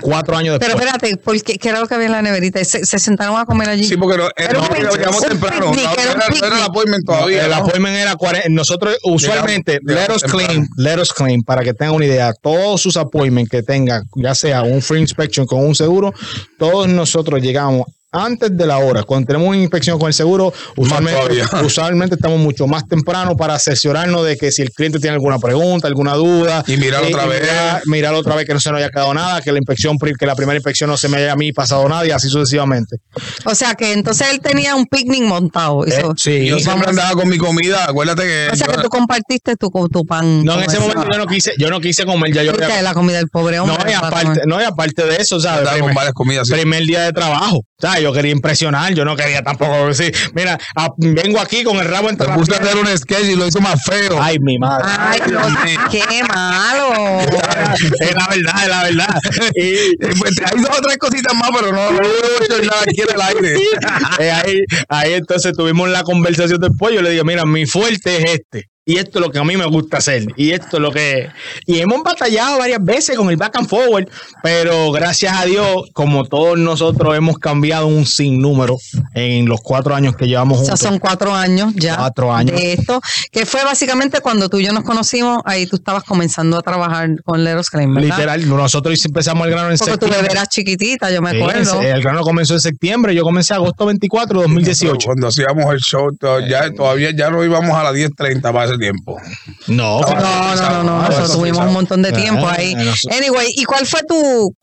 Cuatro 0.00 0.36
años 0.36 0.56
Pero 0.58 0.74
después. 0.74 0.86
espérate, 0.94 1.16
¿por 1.18 1.42
qué, 1.42 1.58
¿qué 1.58 1.68
era 1.68 1.80
lo 1.80 1.86
que 1.88 1.94
había 1.94 2.06
en 2.06 2.12
la 2.12 2.22
neverita? 2.22 2.64
¿Se, 2.64 2.84
se 2.84 2.98
sentaron 2.98 3.36
a 3.38 3.44
comer 3.46 3.68
allí? 3.68 3.84
Sí, 3.84 3.96
porque 3.96 4.16
no, 4.18 4.28
Era 4.36 4.60
un 4.60 4.68
no, 4.68 4.90
llegamos 4.96 5.20
temprano. 5.26 5.70
picnic, 5.72 5.88
era 5.98 6.56
el 6.56 6.62
appointment 6.62 7.04
todavía. 7.04 7.44
el 7.44 7.50
¿no? 7.50 7.56
appointment 7.56 7.96
era 7.96 8.16
40. 8.16 8.48
Nosotros 8.50 8.96
usualmente, 9.04 9.78
Llegamos- 9.84 10.08
let 10.08 10.14
us 10.14 10.22
llegamos 10.22 10.46
claim, 10.46 10.68
let 10.76 11.00
us 11.00 11.12
claim, 11.12 11.42
para 11.42 11.62
que 11.62 11.74
tengan 11.74 11.94
una 11.94 12.06
idea, 12.06 12.32
todos 12.34 12.80
sus 12.80 12.96
appointments 12.96 13.50
que 13.50 13.62
tengan, 13.62 14.04
ya 14.16 14.34
sea 14.34 14.62
un 14.62 14.80
free 14.82 15.00
inspection 15.00 15.46
con 15.46 15.64
un 15.64 15.74
seguro, 15.74 16.12
todos 16.58 16.88
nosotros 16.88 17.40
llegamos 17.42 17.86
antes 18.16 18.56
de 18.56 18.66
la 18.66 18.78
hora. 18.78 19.02
Cuando 19.02 19.26
tenemos 19.26 19.48
una 19.48 19.58
inspección 19.58 19.98
con 19.98 20.08
el 20.08 20.14
seguro, 20.14 20.52
usualmente, 20.76 22.14
estamos 22.14 22.38
mucho 22.38 22.66
más 22.66 22.86
temprano 22.88 23.36
para 23.36 23.54
asesorarnos 23.54 24.24
de 24.24 24.36
que 24.36 24.50
si 24.52 24.62
el 24.62 24.70
cliente 24.70 24.98
tiene 24.98 25.14
alguna 25.14 25.38
pregunta, 25.38 25.86
alguna 25.88 26.14
duda. 26.14 26.64
Y 26.66 26.76
mirar 26.76 27.04
otra 27.04 27.26
vez. 27.26 27.42
Mirar, 27.42 27.82
mirar 27.86 28.14
otra 28.14 28.34
vez 28.34 28.46
que 28.46 28.54
no 28.54 28.60
se 28.60 28.70
nos 28.70 28.78
haya 28.78 28.90
quedado 28.90 29.12
nada, 29.14 29.40
que 29.40 29.52
la 29.52 29.58
inspección, 29.58 29.98
que 29.98 30.26
la 30.26 30.34
primera 30.34 30.56
inspección 30.56 30.90
no 30.90 30.96
se 30.96 31.08
me 31.08 31.18
haya 31.18 31.32
a 31.32 31.36
mí 31.36 31.52
pasado 31.52 31.88
nada 31.88 32.06
y 32.06 32.10
así 32.10 32.28
sucesivamente. 32.28 32.96
O 33.44 33.54
sea 33.54 33.74
que 33.74 33.92
entonces 33.92 34.28
él 34.30 34.40
tenía 34.40 34.74
un 34.74 34.86
picnic 34.86 35.22
montado. 35.22 35.84
Eso. 35.84 36.10
Eh, 36.10 36.14
sí. 36.16 36.46
Yo 36.46 36.58
siempre 36.58 36.90
andaba 36.90 37.12
con 37.12 37.28
mi 37.28 37.38
comida. 37.38 37.84
Acuérdate 37.84 38.22
que. 38.22 38.48
O 38.52 38.56
sea 38.56 38.66
que 38.68 38.82
tú 38.82 38.88
compartiste 38.88 39.56
tu, 39.56 39.68
tu 39.90 40.04
pan. 40.04 40.44
No, 40.44 40.54
en 40.54 40.68
ese 40.68 40.78
momento 40.78 41.04
yo 41.10 41.18
no 41.18 41.26
quise, 41.26 41.52
yo 41.58 41.70
no 41.70 41.80
quise 41.80 42.04
comer, 42.04 42.32
ya 42.32 42.42
yo 42.42 42.52
había- 42.52 42.82
la 42.82 42.94
comida 42.94 43.18
del 43.18 43.28
pobre 43.28 43.58
hombre. 43.58 43.76
No, 43.84 43.90
y 43.90 43.94
aparte, 43.94 44.42
no, 44.46 44.60
y 44.60 44.64
aparte 44.64 45.04
de 45.04 45.16
eso, 45.16 45.40
¿sabes? 45.40 45.58
andaba 45.60 45.72
con 45.78 45.86
Primer, 45.86 45.94
varias 45.96 46.14
comidas. 46.14 46.46
sí. 46.48 46.54
primer 46.54 46.82
día 46.84 47.02
de 47.02 47.12
trabajo. 47.12 47.60
¿Sabes? 47.80 48.02
Yo 48.02 48.12
quería 48.12 48.32
impresionar, 48.32 48.94
yo 48.94 49.04
no 49.04 49.16
quería 49.16 49.42
tampoco 49.42 49.88
decir, 49.88 50.14
mira, 50.34 50.58
vengo 50.98 51.40
aquí 51.40 51.62
con 51.64 51.76
el 51.78 51.86
rabo 51.86 52.08
entre 52.10 52.26
Me 52.26 52.32
las 52.32 52.38
puse 52.38 52.54
a 52.56 52.60
piernas. 52.60 52.74
hacer 52.84 52.92
un 52.92 52.98
sketch 52.98 53.24
y 53.32 53.36
lo 53.36 53.46
hizo 53.46 53.60
más 53.60 53.82
feo. 53.84 54.18
Ay, 54.20 54.38
mi 54.40 54.58
madre. 54.58 54.86
Ay, 54.98 55.20
Dios, 55.26 55.42
qué 55.90 56.22
malo. 56.24 57.20
es 58.00 58.14
la 58.14 58.26
verdad, 58.28 58.62
es 58.62 58.68
la 58.68 58.82
verdad. 58.84 59.20
Y, 59.56 59.66
Eh, 59.66 60.14
pues, 60.18 60.32
Hay 60.44 60.60
dos 60.60 60.78
o 60.78 60.80
tres 60.82 60.96
cositas 60.98 61.34
más, 61.34 61.50
pero 61.54 61.72
no, 61.72 61.90
no 61.92 62.00
echar 62.42 62.64
nada 62.64 62.82
aquí 62.82 63.00
en 63.02 63.14
el 63.14 63.20
aire. 63.20 63.60
eh, 64.18 64.30
ahí, 64.30 64.60
ahí 64.88 65.12
entonces 65.14 65.52
tuvimos 65.56 65.88
la 65.88 66.02
conversación 66.02 66.60
después. 66.60 66.94
Yo 66.94 67.02
le 67.02 67.10
digo, 67.10 67.24
mira, 67.24 67.44
mi 67.44 67.66
fuerte 67.66 68.16
es 68.16 68.40
este. 68.40 68.64
Y 68.88 68.98
esto 68.98 69.18
es 69.18 69.24
lo 69.26 69.32
que 69.32 69.40
a 69.40 69.44
mí 69.44 69.56
me 69.56 69.64
gusta 69.66 69.96
hacer. 69.96 70.28
Y 70.36 70.52
esto 70.52 70.76
es 70.76 70.80
lo 70.80 70.92
que. 70.92 71.28
Y 71.66 71.80
hemos 71.80 72.04
batallado 72.04 72.58
varias 72.58 72.78
veces 72.84 73.16
con 73.16 73.28
el 73.30 73.36
back 73.36 73.56
and 73.56 73.68
forward. 73.68 74.08
Pero 74.44 74.92
gracias 74.92 75.36
a 75.36 75.44
Dios, 75.44 75.90
como 75.92 76.24
todos 76.24 76.56
nosotros 76.56 77.16
hemos 77.16 77.36
cambiado 77.38 77.88
un 77.88 78.06
sinnúmero 78.06 78.78
en 79.14 79.46
los 79.48 79.60
cuatro 79.60 79.92
años 79.92 80.14
que 80.14 80.28
llevamos 80.28 80.58
O 80.58 80.60
sea, 80.60 80.74
juntos. 80.76 80.88
son 80.88 80.98
cuatro 81.00 81.34
años 81.34 81.72
ya 81.74 81.96
Cuatro 81.96 82.32
años. 82.32 82.54
de 82.60 82.74
esto, 82.74 83.00
que 83.32 83.44
fue 83.44 83.64
básicamente 83.64 84.20
cuando 84.20 84.48
tú 84.48 84.58
y 84.60 84.64
yo 84.66 84.72
nos 84.72 84.84
conocimos, 84.84 85.40
ahí 85.46 85.66
tú 85.66 85.74
estabas 85.74 86.04
comenzando 86.04 86.56
a 86.56 86.62
trabajar 86.62 87.08
con 87.24 87.42
Leros 87.42 87.68
Claim, 87.70 87.92
¿verdad? 87.92 88.10
Literal, 88.18 88.48
nosotros 88.48 89.04
empezamos 89.04 89.48
el 89.48 89.52
grano 89.52 89.72
en 89.72 89.78
Porque 89.78 89.94
tu 89.94 90.06
septiembre. 90.06 90.22
bebé 90.22 90.32
era 90.32 90.46
chiquitita, 90.46 91.10
yo 91.10 91.20
me 91.22 91.32
Sí, 91.32 91.38
acuerdo. 91.40 91.82
el 91.82 92.00
grano 92.02 92.20
comenzó 92.22 92.54
en 92.54 92.60
septiembre. 92.60 93.16
Yo 93.16 93.24
comencé 93.24 93.52
agosto 93.52 93.84
24 93.84 94.38
de 94.38 94.44
2018. 94.46 95.06
Cuando 95.06 95.26
hacíamos 95.26 95.74
el 95.74 95.80
show, 95.80 96.08
ya, 96.48 96.70
todavía 96.72 97.10
ya 97.10 97.30
no 97.30 97.42
íbamos 97.42 97.76
a 97.76 97.82
las 97.82 97.94
10.30 97.94 98.52
para 98.52 98.75
tiempo. 98.78 99.16
No, 99.68 100.00
No, 100.00 100.06
no, 100.14 100.54
no, 100.56 100.82
no, 100.84 101.00
Ah, 101.02 101.06
nosotros 101.08 101.32
tuvimos 101.32 101.66
un 101.66 101.72
montón 101.72 102.02
de 102.02 102.08
ah, 102.10 102.12
tiempo 102.12 102.48
ahí. 102.48 102.74
nosotros- 102.74 103.16
Anyway, 103.16 103.48
¿y 103.54 103.64
cuál 103.64 103.86
fue 103.86 104.00
tu, 104.02 104.54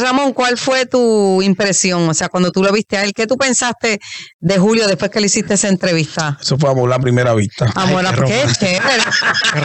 Ramón, 0.00 0.32
cuál 0.32 0.56
fue 0.58 0.86
tu 0.86 1.42
impresión? 1.42 2.08
O 2.08 2.14
sea, 2.14 2.28
cuando 2.28 2.50
tú 2.52 2.62
lo 2.62 2.72
viste 2.72 2.96
a 2.96 3.04
él, 3.04 3.12
¿qué 3.14 3.26
tú 3.26 3.36
pensaste 3.36 3.98
de 4.40 4.58
Julio 4.58 4.86
después 4.86 5.10
que 5.10 5.20
le 5.20 5.26
hiciste 5.26 5.54
esa 5.54 5.68
entrevista? 5.68 6.38
Eso 6.40 6.56
fue 6.58 6.70
amor 6.70 6.92
a 6.92 6.98
primera 6.98 7.34
vista. 7.34 7.70
Amor, 7.74 8.04
qué 8.14 8.24
qué 8.24 8.52
chévere. 8.58 9.02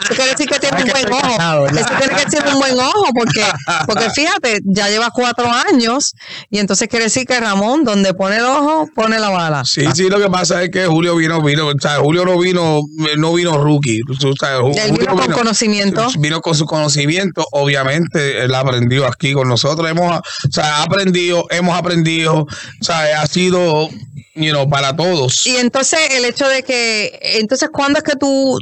Eso 0.03 0.15
quiere 0.15 0.31
decir 0.31 0.47
que 0.49 0.59
tiene 0.59 0.83
un 0.83 0.89
buen 0.89 1.11
ojo. 1.13 1.67
Eso 1.67 1.89
tiene 1.99 2.23
que 2.23 2.29
ser 2.29 2.47
un 2.53 2.59
buen 2.59 2.79
ojo, 2.79 3.05
porque, 3.13 3.43
porque 3.87 4.09
fíjate, 4.09 4.59
ya 4.65 4.89
lleva 4.89 5.09
cuatro 5.13 5.47
años 5.71 6.13
y 6.49 6.59
entonces 6.59 6.87
quiere 6.87 7.05
decir 7.05 7.25
que 7.25 7.39
Ramón, 7.39 7.83
donde 7.83 8.13
pone 8.13 8.37
el 8.37 8.45
ojo, 8.45 8.87
pone 8.95 9.19
la 9.19 9.29
bala. 9.29 9.63
Sí, 9.65 9.85
sí, 9.93 10.09
lo 10.09 10.19
que 10.19 10.29
pasa 10.29 10.63
es 10.63 10.69
que 10.69 10.85
Julio 10.87 11.15
vino, 11.15 11.41
vino, 11.41 11.67
o 11.67 11.73
sea, 11.79 11.97
Julio 11.97 12.25
no 12.25 12.37
vino, 12.39 12.81
no 13.17 13.33
vino 13.33 13.57
rookie. 13.57 13.94
O 14.07 14.33
sea, 14.39 14.59
Ju- 14.59 14.77
Él 14.77 14.91
vino 14.97 15.15
con 15.15 15.31
conocimiento. 15.31 16.07
Vino 16.19 16.41
con 16.41 16.55
su 16.55 16.65
conocimiento, 16.65 17.45
obviamente, 17.51 18.43
él 18.43 18.53
aprendió 18.55 19.05
aquí 19.07 19.33
con 19.33 19.47
nosotros. 19.47 19.89
Hemos, 19.89 20.19
o 20.19 20.51
sea, 20.51 20.77
ha 20.77 20.83
aprendido, 20.83 21.45
hemos 21.49 21.77
aprendido, 21.77 22.41
o 22.41 22.47
sea, 22.83 23.21
ha 23.21 23.27
sido, 23.27 23.89
you 24.35 24.51
know, 24.51 24.69
para 24.69 24.95
todos. 24.95 25.45
Y 25.47 25.57
entonces 25.57 25.99
el 26.11 26.25
hecho 26.25 26.47
de 26.47 26.63
que, 26.63 27.19
entonces, 27.39 27.69
¿cuándo 27.71 27.99
es 27.99 28.03
que 28.03 28.15
tú 28.17 28.57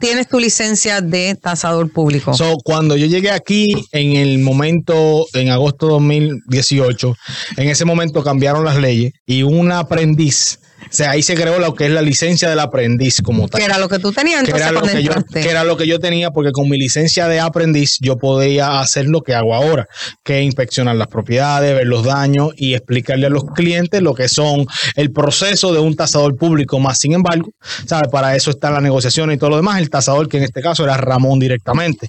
tienes 0.00 0.28
tu 0.28 0.38
licencia 0.38 1.00
de 1.00 1.34
tasador 1.34 1.90
público? 1.92 2.34
So, 2.34 2.56
cuando 2.64 2.96
yo 2.96 3.06
llegué 3.06 3.30
aquí 3.30 3.86
en 3.92 4.16
el 4.16 4.38
momento, 4.38 5.26
en 5.34 5.48
agosto 5.50 5.86
de 5.86 5.92
2018, 5.92 7.16
en 7.56 7.68
ese 7.68 7.84
momento 7.84 8.22
cambiaron 8.22 8.64
las 8.64 8.76
leyes 8.76 9.12
y 9.26 9.42
un 9.42 9.72
aprendiz, 9.72 10.60
sea, 10.90 11.10
ahí 11.10 11.22
se 11.22 11.34
creó 11.34 11.58
lo 11.58 11.74
que 11.74 11.86
es 11.86 11.90
la 11.90 12.02
licencia 12.02 12.48
del 12.48 12.60
aprendiz 12.60 13.20
como 13.22 13.48
tal. 13.48 13.60
que 13.60 13.64
era 13.64 13.78
lo 13.78 13.88
que 13.88 13.98
tú 13.98 14.12
tenías 14.12 14.42
que 14.42 14.50
entonces 14.50 14.70
era, 14.70 14.80
lo 14.80 14.86
que, 14.86 15.02
yo, 15.02 15.12
que 15.32 15.50
era 15.50 15.64
lo 15.64 15.76
que 15.76 15.86
yo 15.86 15.98
tenía, 15.98 16.30
porque 16.30 16.52
con 16.52 16.68
mi 16.68 16.78
licencia 16.78 17.28
de 17.28 17.40
aprendiz 17.40 17.98
yo 18.00 18.16
podía 18.16 18.80
hacer 18.80 19.06
lo 19.06 19.22
que 19.22 19.34
hago 19.34 19.54
ahora, 19.54 19.86
que 20.24 20.38
es 20.40 20.44
inspeccionar 20.44 20.96
las 20.96 21.08
propiedades, 21.08 21.74
ver 21.74 21.86
los 21.86 22.04
daños 22.04 22.50
y 22.56 22.74
explicarle 22.74 23.26
a 23.26 23.30
los 23.30 23.44
clientes 23.44 24.02
lo 24.02 24.14
que 24.14 24.28
son 24.28 24.66
el 24.94 25.12
proceso 25.12 25.72
de 25.72 25.80
un 25.80 25.96
tasador 25.96 26.36
público. 26.36 26.78
Más 26.78 26.98
sin 26.98 27.12
embargo, 27.12 27.50
¿sabe? 27.86 28.08
para 28.08 28.36
eso 28.36 28.50
está 28.50 28.70
la 28.70 28.80
negociación 28.80 29.32
y 29.32 29.38
todo 29.38 29.50
lo 29.50 29.56
demás. 29.56 29.80
El 29.80 29.90
tasador, 29.90 30.28
que 30.28 30.38
en 30.38 30.44
este 30.44 30.60
caso 30.60 30.84
era 30.84 30.96
Ramón 30.96 31.38
directamente. 31.38 32.08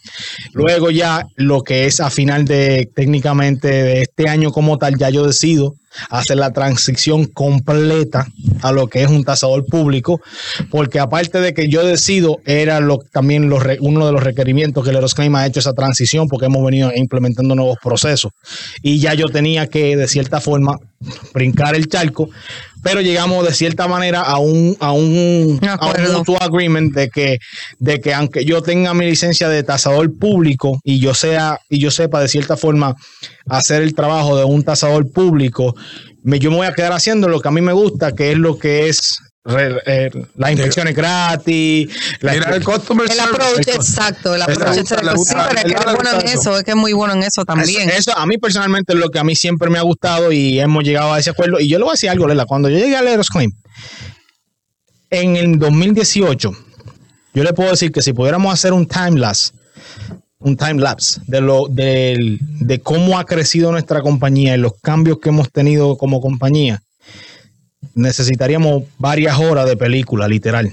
Luego 0.53 0.91
ya 0.91 1.25
lo 1.35 1.61
que 1.61 1.85
es 1.85 1.99
a 1.99 2.09
final 2.09 2.45
de 2.45 2.89
técnicamente 2.95 3.67
de 3.67 4.01
este 4.01 4.27
año 4.27 4.51
como 4.51 4.77
tal, 4.77 4.97
ya 4.97 5.09
yo 5.09 5.25
decido 5.25 5.75
hacer 6.09 6.37
la 6.37 6.51
transición 6.51 7.25
completa 7.25 8.27
a 8.61 8.71
lo 8.71 8.87
que 8.87 9.03
es 9.03 9.09
un 9.09 9.23
tasador 9.23 9.65
público, 9.65 10.21
porque 10.69 10.99
aparte 10.99 11.39
de 11.39 11.53
que 11.53 11.69
yo 11.69 11.85
decido, 11.85 12.39
era 12.45 12.79
lo, 12.79 12.99
también 12.99 13.51
uno 13.79 14.05
de 14.05 14.11
los 14.11 14.23
requerimientos 14.23 14.83
que 14.83 14.91
el 14.91 14.99
Claim 15.15 15.35
ha 15.35 15.45
hecho 15.45 15.59
esa 15.59 15.73
transición, 15.73 16.27
porque 16.27 16.45
hemos 16.47 16.63
venido 16.63 16.91
implementando 16.95 17.55
nuevos 17.55 17.77
procesos. 17.81 18.31
Y 18.81 18.99
ya 18.99 19.13
yo 19.13 19.27
tenía 19.29 19.67
que, 19.67 19.95
de 19.95 20.07
cierta 20.07 20.41
forma, 20.41 20.77
brincar 21.33 21.75
el 21.75 21.87
charco, 21.87 22.29
pero 22.81 23.01
llegamos 23.01 23.45
de 23.45 23.53
cierta 23.53 23.87
manera 23.87 24.21
a 24.21 24.37
un, 24.39 24.75
a 24.79 24.91
un, 24.91 25.59
a 25.63 25.87
un 25.87 26.13
mutual 26.13 26.39
agreement 26.41 26.93
de 26.93 27.09
que, 27.09 27.39
de 27.79 27.99
que 27.99 28.13
aunque 28.13 28.45
yo 28.45 28.61
tenga 28.61 28.93
mi 28.93 29.05
licencia 29.05 29.49
de 29.49 29.63
tasador 29.63 30.17
público 30.17 30.79
y 30.83 30.99
yo 30.99 31.13
sea, 31.13 31.59
y 31.69 31.79
yo 31.79 31.91
sepa 31.91 32.21
de 32.21 32.27
cierta 32.27 32.57
forma 32.57 32.95
hacer 33.47 33.81
el 33.81 33.93
trabajo 33.93 34.37
de 34.37 34.45
un 34.45 34.63
tasador 34.63 35.11
público, 35.11 35.75
me, 36.23 36.39
yo 36.39 36.51
me 36.51 36.57
voy 36.57 36.67
a 36.67 36.73
quedar 36.73 36.93
haciendo 36.93 37.27
lo 37.27 37.39
que 37.39 37.47
a 37.47 37.51
mí 37.51 37.61
me 37.61 37.73
gusta, 37.73 38.13
que 38.13 38.31
es 38.31 38.37
lo 38.37 38.57
que 38.57 38.89
es 38.89 39.19
re- 39.49 39.81
eh, 39.85 40.11
las 40.35 40.51
inspecciones 40.51 40.95
gratis. 40.95 41.89
la- 42.21 42.33
Mira, 42.33 42.55
el 42.55 42.63
customer 42.63 43.05
El 43.09 43.11
service. 43.15 43.33
approach, 43.35 43.67
el- 43.67 43.75
exacto, 43.75 44.35
el 44.35 44.41
approach. 44.41 44.77
Es 44.77 44.89
que 44.89 45.03
le 45.03 45.11
es 45.11 45.85
bueno 45.85 46.19
en 46.21 46.27
eso. 46.27 46.57
es 46.57 46.63
que 46.63 46.71
es 46.71 46.77
muy 46.77 46.93
bueno 46.93 47.13
en 47.13 47.23
eso 47.23 47.43
también. 47.45 47.89
Eso, 47.89 48.11
eso 48.11 48.17
a 48.17 48.25
mí 48.25 48.37
personalmente 48.37 48.93
es 48.93 48.99
lo 48.99 49.09
que 49.09 49.19
a 49.19 49.23
mí 49.23 49.35
siempre 49.35 49.69
me 49.69 49.77
ha 49.77 49.81
gustado 49.83 50.31
y 50.31 50.59
hemos 50.59 50.83
llegado 50.83 51.13
a 51.13 51.19
ese 51.19 51.29
acuerdo. 51.31 51.59
Y 51.59 51.67
yo 51.67 51.77
le 51.77 51.83
voy 51.83 51.91
a 51.91 51.93
decir 51.93 52.09
algo, 52.09 52.27
Lela. 52.27 52.45
Cuando 52.45 52.69
yo 52.69 52.77
llegué 52.77 52.95
a 52.95 53.01
Leros 53.01 53.29
Claim, 53.29 53.51
en 55.09 55.35
el 55.35 55.57
2018, 55.59 56.51
yo 57.33 57.43
le 57.43 57.53
puedo 57.53 57.71
decir 57.71 57.91
que 57.91 58.01
si 58.01 58.13
pudiéramos 58.13 58.53
hacer 58.53 58.73
un 58.73 58.87
time 58.87 59.19
lapse, 59.19 59.51
un 60.39 60.55
time 60.55 60.75
lapse 60.81 61.19
de 61.27 61.41
lo 61.41 61.67
del- 61.67 62.39
de 62.41 62.79
cómo 62.79 63.19
ha 63.19 63.25
crecido 63.25 63.71
nuestra 63.71 64.01
compañía 64.01 64.55
y 64.55 64.57
los 64.57 64.73
cambios 64.81 65.19
que 65.19 65.29
hemos 65.29 65.51
tenido 65.51 65.97
como 65.97 66.21
compañía, 66.21 66.81
necesitaríamos 67.99 68.83
varias 68.97 69.37
horas 69.37 69.65
de 69.67 69.77
película, 69.77 70.27
literal. 70.27 70.71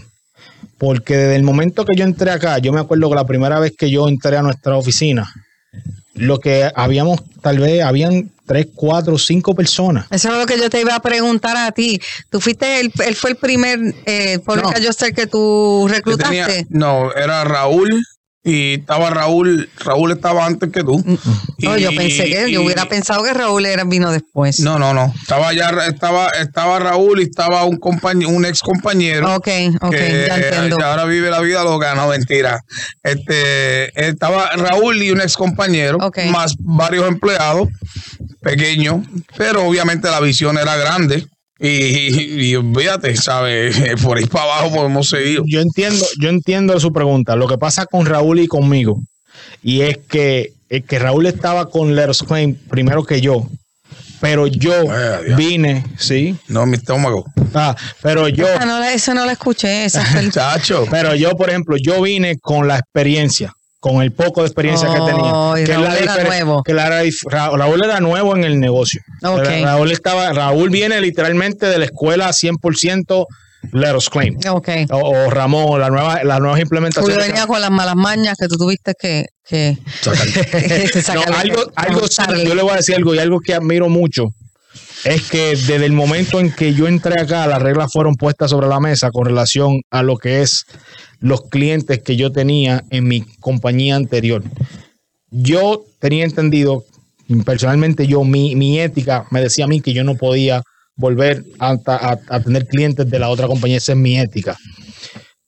Porque 0.78 1.16
desde 1.16 1.36
el 1.36 1.42
momento 1.42 1.84
que 1.84 1.96
yo 1.96 2.04
entré 2.04 2.30
acá, 2.30 2.58
yo 2.58 2.72
me 2.72 2.80
acuerdo 2.80 3.08
que 3.08 3.14
la 3.16 3.26
primera 3.26 3.58
vez 3.58 3.72
que 3.76 3.90
yo 3.90 4.08
entré 4.08 4.36
a 4.36 4.42
nuestra 4.42 4.76
oficina, 4.76 5.32
lo 6.14 6.38
que 6.40 6.70
habíamos, 6.74 7.20
tal 7.42 7.58
vez 7.58 7.82
habían 7.82 8.30
tres, 8.46 8.68
cuatro, 8.74 9.18
cinco 9.18 9.54
personas. 9.54 10.06
Eso 10.10 10.30
es 10.32 10.38
lo 10.38 10.46
que 10.46 10.58
yo 10.58 10.70
te 10.70 10.80
iba 10.80 10.94
a 10.94 11.00
preguntar 11.00 11.56
a 11.56 11.72
ti. 11.72 12.00
Tú 12.30 12.40
fuiste, 12.40 12.80
el, 12.80 12.92
él 13.04 13.16
fue 13.16 13.30
el 13.30 13.36
primer 13.36 13.78
eh, 14.06 14.38
No. 14.46 14.68
adjuster 14.68 15.12
que 15.14 15.26
tú 15.26 15.86
Yo 15.88 15.94
reclutaste. 15.94 16.44
tenía- 16.46 16.66
no, 16.70 17.12
era 17.12 17.44
Raúl 17.44 17.90
y 18.46 18.74
estaba 18.74 19.10
Raúl. 19.10 19.68
Raúl 19.80 20.12
estaba 20.12 20.46
antes 20.46 20.70
que 20.70 20.84
tú. 20.84 21.02
No, 21.58 21.76
yo 21.76 21.90
pensé 21.90 22.26
que, 22.26 22.42
yo 22.42 22.60
y- 22.60 22.64
hubiera 22.64 22.86
pensado 22.88 23.24
que 23.24 23.34
Raúl 23.34 23.66
era, 23.66 23.82
vino 23.82 24.12
después. 24.12 24.60
No, 24.60 24.78
no, 24.78 24.94
no. 24.94 25.12
Estaba 25.20 25.52
ya, 25.52 25.70
estaba, 25.88 26.28
estaba 26.30 26.78
Raúl 26.78 27.20
y 27.20 27.24
estaba 27.24 27.64
un 27.64 27.76
compañero, 27.76 28.30
un 28.30 28.46
ex 28.46 28.60
compañero. 28.60 29.34
Ok, 29.34 29.48
ok, 29.80 29.90
que 29.90 30.26
ya 30.28 30.36
entiendo. 30.36 30.76
que 30.78 30.84
ahora 30.84 31.04
vive 31.06 31.28
la 31.28 31.40
vida 31.40 31.64
loca, 31.64 31.96
no 31.96 32.06
mentira. 32.06 32.60
Este 33.02 34.08
estaba 34.08 34.50
Raúl 34.54 35.02
y 35.02 35.10
un 35.10 35.20
ex 35.20 35.36
compañero, 35.36 35.98
más 36.30 36.54
varios 36.60 37.08
empleados 37.08 37.68
pequeños, 38.42 39.04
pero 39.36 39.64
obviamente 39.66 40.08
la 40.08 40.20
visión 40.20 40.56
era 40.56 40.76
grande. 40.76 41.26
Y, 41.58 41.68
y, 41.68 42.50
y 42.50 42.56
olvídate, 42.56 43.16
¿sabes? 43.16 43.76
Por 44.02 44.18
ahí 44.18 44.26
para 44.26 44.44
abajo 44.44 44.74
podemos 44.76 45.08
seguir. 45.08 45.40
Yo 45.46 45.60
entiendo, 45.60 46.04
yo 46.20 46.28
entiendo 46.28 46.78
su 46.80 46.92
pregunta. 46.92 47.36
Lo 47.36 47.48
que 47.48 47.58
pasa 47.58 47.86
con 47.86 48.06
Raúl 48.06 48.40
y 48.40 48.46
conmigo, 48.46 49.00
y 49.62 49.80
es 49.82 49.98
que, 50.08 50.52
es 50.68 50.84
que 50.84 50.98
Raúl 50.98 51.26
estaba 51.26 51.70
con 51.70 51.94
Letters 51.94 52.22
Claim 52.22 52.54
primero 52.68 53.04
que 53.04 53.20
yo. 53.20 53.48
Pero 54.20 54.46
yo 54.46 54.72
vine, 55.36 55.84
sí. 55.98 56.36
No, 56.48 56.64
mi 56.64 56.76
estómago. 56.76 57.26
Ah, 57.54 57.76
pero 58.00 58.28
yo, 58.28 58.48
Esa 58.48 58.64
no 58.64 58.82
eso 58.82 59.14
no 59.14 59.26
la 59.26 59.32
escuché. 59.32 59.84
Esa 59.84 60.04
Chacho. 60.30 60.86
pero 60.90 61.14
yo, 61.14 61.36
por 61.36 61.50
ejemplo, 61.50 61.76
yo 61.76 62.00
vine 62.00 62.38
con 62.38 62.66
la 62.66 62.78
experiencia, 62.78 63.52
con 63.86 64.02
el 64.02 64.12
poco 64.12 64.40
de 64.42 64.48
experiencia 64.48 64.88
que 64.88 64.98
tenía. 65.00 65.32
Que 65.64 65.72
Raúl 65.72 65.84
la 65.84 65.96
era 65.98 66.24
nuevo. 66.24 66.62
que 66.64 66.74
la 66.74 66.88
Ra- 66.88 67.50
Raúl 67.56 67.84
era 67.84 68.00
nuevo 68.00 68.34
en 68.36 68.44
el 68.44 68.58
negocio. 68.58 69.00
Ra- 69.22 69.60
Raúl 69.62 69.92
estaba, 69.92 70.32
Raúl 70.32 70.70
viene 70.70 71.00
literalmente 71.00 71.66
de 71.66 71.78
la 71.78 71.84
escuela 71.84 72.30
100% 72.32 73.26
Let 73.72 73.94
Us 73.96 74.10
Claim. 74.10 74.36
ok. 74.48 74.68
O, 74.90 74.96
o 74.98 75.30
Ramón, 75.30 75.80
la 75.80 75.88
nueva, 75.90 76.22
las 76.24 76.40
nuevas 76.40 76.60
implementaciones. 76.60 77.16
venía 77.26 77.46
con 77.46 77.60
las 77.60 77.70
malas 77.70 77.96
mañas 77.96 78.36
que 78.38 78.46
tú 78.48 78.56
tuviste 78.56 78.92
que, 78.98 79.26
que, 79.48 79.76
que 80.04 80.90
No, 80.94 81.00
sacarle- 81.02 81.34
algo, 81.36 81.62
algo 81.74 82.00
yo 82.44 82.54
le 82.54 82.62
voy 82.62 82.72
a 82.72 82.76
decir 82.76 82.94
algo 82.96 83.14
y 83.14 83.18
algo 83.18 83.40
que 83.40 83.54
admiro 83.54 83.88
mucho 83.88 84.26
es 85.04 85.28
que 85.30 85.50
desde 85.50 85.84
el 85.86 85.92
momento 85.92 86.40
en 86.40 86.50
que 86.50 86.74
yo 86.74 86.88
entré 86.88 87.20
acá, 87.20 87.46
las 87.46 87.62
reglas 87.62 87.92
fueron 87.92 88.14
puestas 88.16 88.50
sobre 88.50 88.66
la 88.68 88.80
mesa 88.80 89.10
con 89.10 89.24
relación 89.26 89.80
a 89.90 90.02
lo 90.02 90.16
que 90.16 90.42
es 90.42 90.64
los 91.20 91.42
clientes 91.48 92.02
que 92.02 92.16
yo 92.16 92.32
tenía 92.32 92.84
en 92.90 93.06
mi 93.08 93.22
compañía 93.40 93.96
anterior. 93.96 94.42
Yo 95.30 95.84
tenía 96.00 96.24
entendido, 96.24 96.84
personalmente 97.44 98.06
yo, 98.06 98.24
mi, 98.24 98.54
mi 98.56 98.80
ética 98.80 99.26
me 99.30 99.40
decía 99.40 99.64
a 99.64 99.68
mí 99.68 99.80
que 99.80 99.92
yo 99.92 100.02
no 100.04 100.14
podía 100.16 100.62
volver 100.96 101.44
a, 101.58 101.76
a- 101.86 102.18
a 102.28 102.40
tener 102.40 102.66
clientes 102.66 103.08
de 103.08 103.18
la 103.18 103.28
otra 103.28 103.46
compañía, 103.46 103.76
esa 103.76 103.92
es 103.92 103.98
mi 103.98 104.18
ética. 104.18 104.56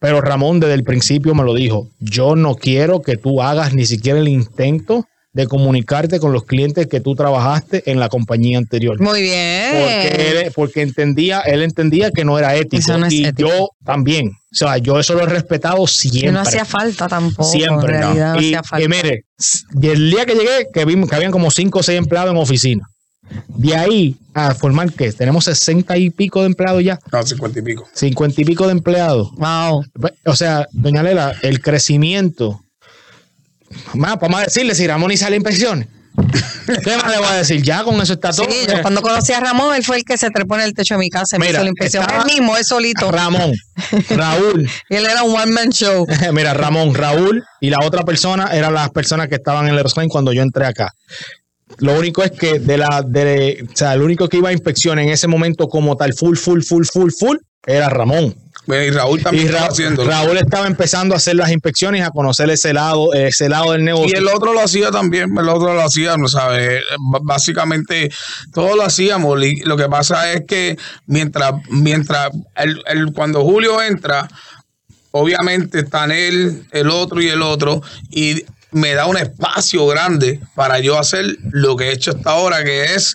Pero 0.01 0.21
Ramón 0.21 0.61
desde 0.61 0.75
el 0.75 0.85
principio 0.85 1.35
me 1.35 1.43
lo 1.43 1.55
dijo, 1.55 1.89
yo 1.99 2.37
no 2.37 2.55
quiero 2.55 3.03
que 3.03 3.17
tú 3.17 3.43
hagas 3.43 3.75
ni 3.75 3.85
siquiera 3.87 4.19
el 4.21 4.29
intento 4.29 5.05
de 5.39 5.47
comunicarte 5.47 6.19
con 6.19 6.33
los 6.33 6.43
clientes 6.43 6.89
que 6.89 6.99
tú 6.99 7.15
trabajaste 7.15 7.89
en 7.89 8.01
la 8.01 8.09
compañía 8.09 8.59
anterior. 8.59 9.01
Muy 9.01 9.23
bien. 9.23 9.71
Porque, 9.71 10.31
él, 10.31 10.53
porque 10.53 10.83
entendía, 10.83 11.43
él 11.43 11.63
entendía 11.63 12.11
que 12.11 12.25
no 12.25 12.41
era 12.41 12.57
ético. 12.57 12.81
Eso 12.81 12.99
no 12.99 13.07
es 13.07 13.13
y 13.13 13.25
ético. 13.25 13.49
yo 13.49 13.71
también. 13.85 14.31
O 14.31 14.55
sea, 14.57 14.79
yo 14.79 14.99
eso 14.99 15.15
lo 15.15 15.23
he 15.23 15.27
respetado 15.27 15.87
siempre. 15.87 16.23
Que 16.23 16.33
no 16.33 16.41
hacía 16.41 16.65
falta 16.65 17.07
tampoco. 17.07 17.49
Siempre. 17.49 17.95
En 17.95 18.01
realidad 18.03 18.35
no 18.35 18.41
y, 18.41 18.47
hacía 18.47 18.63
falta. 18.65 18.85
y 18.85 18.89
mire, 18.89 19.25
y 19.81 19.87
el 19.87 20.11
día 20.11 20.27
que 20.27 20.35
llegué, 20.35 20.67
que 20.75 20.85
vimos 20.85 21.09
que 21.09 21.15
habían 21.15 21.31
como 21.31 21.53
5 21.53 21.79
o 21.79 21.83
6 21.85 21.99
empleados 21.99 22.33
en 22.33 22.37
oficina. 22.39 22.91
De 23.47 23.77
ahí 23.77 24.17
a 24.35 24.57
formar 24.57 24.93
que 24.93 25.13
tenemos 25.13 25.45
60 25.45 25.97
y 25.99 26.11
pico 26.11 26.41
de 26.41 26.47
empleados 26.47 26.83
ya, 26.83 26.99
No, 27.13 27.23
cincuenta 27.23 27.61
y 27.61 27.63
pico. 27.63 27.87
50 27.93 28.41
y 28.41 28.45
pico 28.45 28.67
de 28.67 28.73
empleados. 28.73 29.31
Wow. 29.37 29.85
O 30.25 30.35
sea, 30.35 30.67
doña 30.73 31.05
Lela, 31.05 31.37
el 31.43 31.61
crecimiento. 31.61 32.61
Más, 33.95 34.17
para 34.17 34.29
más 34.33 34.45
decirle, 34.47 34.75
si 34.75 34.87
Ramón 34.87 35.11
hizo 35.13 35.29
la 35.29 35.37
inspección. 35.37 35.89
¿Qué 36.85 36.97
más 36.97 37.11
le 37.13 37.19
voy 37.19 37.27
a 37.29 37.35
decir? 37.37 37.63
Ya 37.63 37.85
con 37.85 38.01
eso 38.01 38.15
está 38.15 38.33
Sí, 38.33 38.43
todo. 38.45 38.77
yo 38.77 38.83
cuando 38.83 39.03
conocí 39.03 39.33
a 39.33 39.41
Ramón, 39.41 39.75
él 39.77 39.85
fue 39.85 39.99
el 39.99 40.05
que 40.05 40.19
se 40.19 40.31
trepó 40.31 40.57
en 40.57 40.63
el 40.63 40.75
techo 40.75 40.95
de 40.95 40.99
mi 40.99 41.11
casa 41.11 41.37
y 41.37 41.39
me 41.39 41.47
Mira, 41.47 41.63
hizo 41.63 41.73
la 41.73 41.87
estaba- 41.87 42.19
Él 42.19 42.25
mismo, 42.27 42.57
él 42.57 42.65
solito. 42.65 43.11
Ramón, 43.13 43.53
Raúl, 44.11 44.69
Y 44.91 44.97
él 44.97 45.07
era 45.07 45.23
un 45.23 45.35
one 45.37 45.53
man 45.53 45.71
show. 45.71 46.07
Mira, 46.33 46.55
Ramón, 46.55 46.95
Raúl 46.95 47.45
y 47.61 47.71
la 47.71 47.79
otra 47.85 48.03
persona 48.03 48.49
eran 48.53 48.75
las 48.75 48.91
personas 48.91 49.29
que 49.29 49.37
estaban 49.37 49.67
en 49.67 49.71
el 49.73 49.77
Aeroscline 49.79 50.09
cuando 50.09 50.33
yo 50.33 50.43
entré 50.43 50.67
acá. 50.67 50.91
Lo 51.79 51.97
único 51.97 52.25
es 52.25 52.33
que 52.33 52.59
de 52.59 52.79
la, 52.79 53.03
de, 53.07 53.65
o 53.73 53.77
sea, 53.77 53.95
el 53.95 54.03
único 54.03 54.29
que 54.29 54.39
iba 54.39 54.49
a 54.49 54.53
inspección 54.53 54.99
en 54.99 55.11
ese 55.11 55.29
momento 55.29 55.69
como 55.69 55.97
tal, 55.97 56.13
full, 56.15 56.37
full, 56.37 56.63
full, 56.63 56.85
full, 56.93 57.11
full, 57.17 57.37
era 57.65 57.89
Ramón. 57.91 58.35
Y 58.71 58.91
Raúl 58.91 59.23
también 59.23 59.47
Y 59.47 59.49
estaba 59.49 59.67
haciendo. 59.69 60.05
Raúl 60.05 60.37
estaba 60.37 60.67
empezando 60.67 61.15
a 61.15 61.17
hacer 61.17 61.37
las 61.37 61.51
inspecciones, 61.51 62.03
a 62.05 62.11
conocer 62.11 62.51
ese 62.51 62.73
lado, 62.75 63.15
ese 63.15 63.49
lado 63.49 63.73
del 63.73 63.85
negocio. 63.85 64.11
Y 64.15 64.19
el 64.19 64.29
otro 64.29 64.53
lo 64.53 64.61
hacía 64.61 64.91
también, 64.91 65.31
el 65.39 65.49
otro 65.49 65.73
lo 65.75 65.83
hacía, 65.83 66.17
¿no 66.19 66.29
sabes? 66.29 66.83
B- 67.13 67.19
Básicamente 67.23 68.11
todos 68.53 68.77
lo 68.77 68.83
hacíamos. 68.85 69.39
Lo 69.65 69.77
que 69.77 69.89
pasa 69.89 70.33
es 70.33 70.43
que 70.47 70.77
mientras, 71.07 71.53
mientras 71.71 72.31
el, 72.57 72.83
el- 72.87 73.13
cuando 73.13 73.43
Julio 73.43 73.83
entra, 73.83 74.29
obviamente 75.11 75.81
están 75.81 76.11
él, 76.11 76.67
el 76.73 76.91
otro 76.91 77.21
y 77.23 77.29
el 77.29 77.43
otro, 77.43 77.83
y 78.11 78.45
me 78.71 78.93
da 78.93 79.07
un 79.07 79.17
espacio 79.17 79.87
grande 79.87 80.41
para 80.55 80.79
yo 80.79 80.99
hacer 80.99 81.25
lo 81.53 81.75
que 81.77 81.89
he 81.89 81.93
hecho 81.93 82.11
hasta 82.11 82.31
ahora, 82.33 82.63
que 82.65 82.95
es 82.95 83.15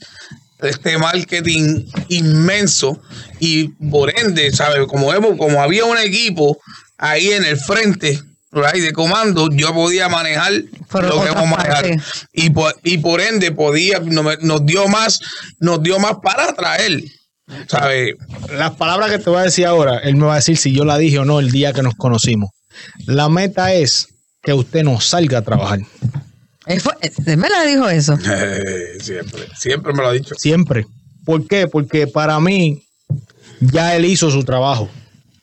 este 0.70 0.98
marketing 0.98 1.86
inmenso 2.10 3.02
y 3.40 3.70
por 3.90 4.18
ende, 4.18 4.52
¿sabes? 4.52 4.88
Como, 4.88 5.14
hemos, 5.14 5.38
como 5.38 5.62
había 5.62 5.86
un 5.86 5.98
equipo 5.98 6.58
ahí 6.98 7.32
en 7.32 7.46
el 7.46 7.58
frente 7.58 8.20
right, 8.54 8.84
de 8.84 8.94
comando, 8.94 9.50
yo 9.52 9.74
podía 9.74 10.10
manejar 10.10 10.52
Por 10.90 11.04
lo 11.04 11.24
que 11.24 11.30
vamos 11.30 11.54
a 11.54 11.58
manejar. 11.58 11.86
Y 12.32 12.50
por, 12.52 12.76
y 12.84 12.98
por 13.00 13.22
ende 13.22 13.52
podía, 13.52 14.00
nos 14.00 14.66
dio 14.66 14.88
más, 14.88 15.20
nos 15.60 15.82
dio 15.82 16.00
más 16.00 16.18
para 16.22 16.50
atraer. 16.50 17.04
¿Sabes? 17.68 18.16
Las 18.52 18.72
palabras 18.72 19.12
que 19.12 19.20
te 19.20 19.30
voy 19.30 19.40
a 19.40 19.44
decir 19.44 19.66
ahora, 19.66 19.98
él 20.00 20.16
me 20.16 20.26
va 20.26 20.34
a 20.34 20.38
decir 20.38 20.58
si 20.58 20.74
yo 20.74 20.86
la 20.86 20.98
dije 20.98 21.20
o 21.20 21.26
no 21.26 21.40
el 21.40 21.52
día 21.52 21.74
que 21.74 21.82
nos 21.82 21.96
conocimos. 21.96 22.52
La 23.06 23.30
meta 23.30 23.74
es 23.74 24.08
que 24.42 24.54
usted 24.54 24.84
no 24.84 25.00
salga 25.00 25.40
a 25.40 25.42
trabajar. 25.42 25.80
Él, 26.66 26.80
fue- 26.82 26.94
él 27.26 27.38
me 27.38 27.50
la 27.50 27.64
dijo 27.64 27.90
eso. 27.90 28.18
Eh, 28.30 28.98
siempre, 29.02 29.44
siempre 29.58 29.94
me 29.94 30.02
lo 30.02 30.10
ha 30.10 30.14
dicho. 30.14 30.36
Siempre. 30.38 30.86
¿Por 31.26 31.48
qué? 31.48 31.68
Porque 31.68 32.08
para 32.08 32.40
mí 32.40 32.84
ya 33.60 33.96
él 33.96 34.06
hizo 34.06 34.30
su 34.32 34.44
trabajo. 34.44 34.90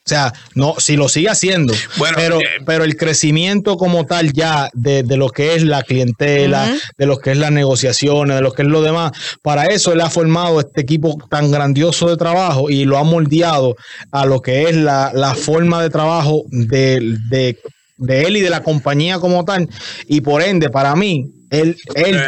O 0.02 0.09
sea, 0.11 0.33
no, 0.54 0.74
si 0.78 0.96
lo 0.96 1.09
sigue 1.09 1.28
haciendo, 1.28 1.72
Bueno, 1.98 2.16
pero, 2.18 2.40
eh, 2.40 2.44
pero 2.66 2.85
el 2.85 2.96
crecimiento 2.96 3.76
como 3.76 4.06
tal 4.06 4.33
ya 4.33 4.68
de, 4.72 5.02
de 5.04 5.16
lo 5.16 5.28
que 5.28 5.54
es 5.54 5.62
la 5.62 5.83
clientela, 5.85 6.74
de 6.98 7.06
lo 7.06 7.18
que 7.18 7.30
es 7.33 7.37
las 7.37 7.52
negociaciones, 7.52 8.35
de 8.35 8.42
lo 8.42 8.52
que 8.52 8.62
es 8.62 8.68
lo 8.68 8.83
demás, 8.83 9.12
para 9.42 9.66
eso 9.66 9.92
él 9.92 10.00
ha 10.00 10.11
formado 10.11 10.59
este 10.59 10.80
equipo 10.80 11.16
tan 11.30 11.50
grandioso 11.52 12.09
de 12.09 12.16
trabajo 12.16 12.70
y 12.70 12.87
lo 12.87 12.96
ha 12.98 13.04
moldeado 13.04 13.76
a 14.11 14.24
lo 14.26 14.40
que 14.40 14.64
es 14.64 14.74
la, 14.74 15.12
la 15.14 15.35
forma 15.35 15.80
de 15.83 15.90
trabajo 15.90 16.42
de, 16.48 17.16
de, 17.28 17.59
de 18.00 18.22
él 18.22 18.36
y 18.36 18.40
de 18.40 18.50
la 18.50 18.62
compañía 18.62 19.18
como 19.20 19.44
tal. 19.44 19.68
Y 20.08 20.20
por 20.20 20.42
ende, 20.42 20.68
para 20.70 20.96
mí, 20.96 21.26
él, 21.50 21.76
él 21.94 22.20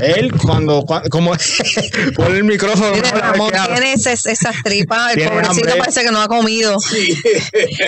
Él, 0.00 0.30
cuando, 0.32 0.82
cuando 0.82 1.08
como 1.08 1.32
pone 2.16 2.36
el 2.38 2.44
micrófono. 2.44 2.94
No, 2.94 3.02
Ramón 3.18 3.54
habla. 3.56 3.74
tiene 3.76 3.92
esas, 3.94 4.26
esas 4.26 4.54
tripas, 4.62 5.16
el 5.16 5.24
pobrecito 5.28 5.50
hambre. 5.50 5.74
parece 5.78 6.02
que 6.02 6.10
no 6.10 6.20
ha 6.20 6.28
comido. 6.28 6.76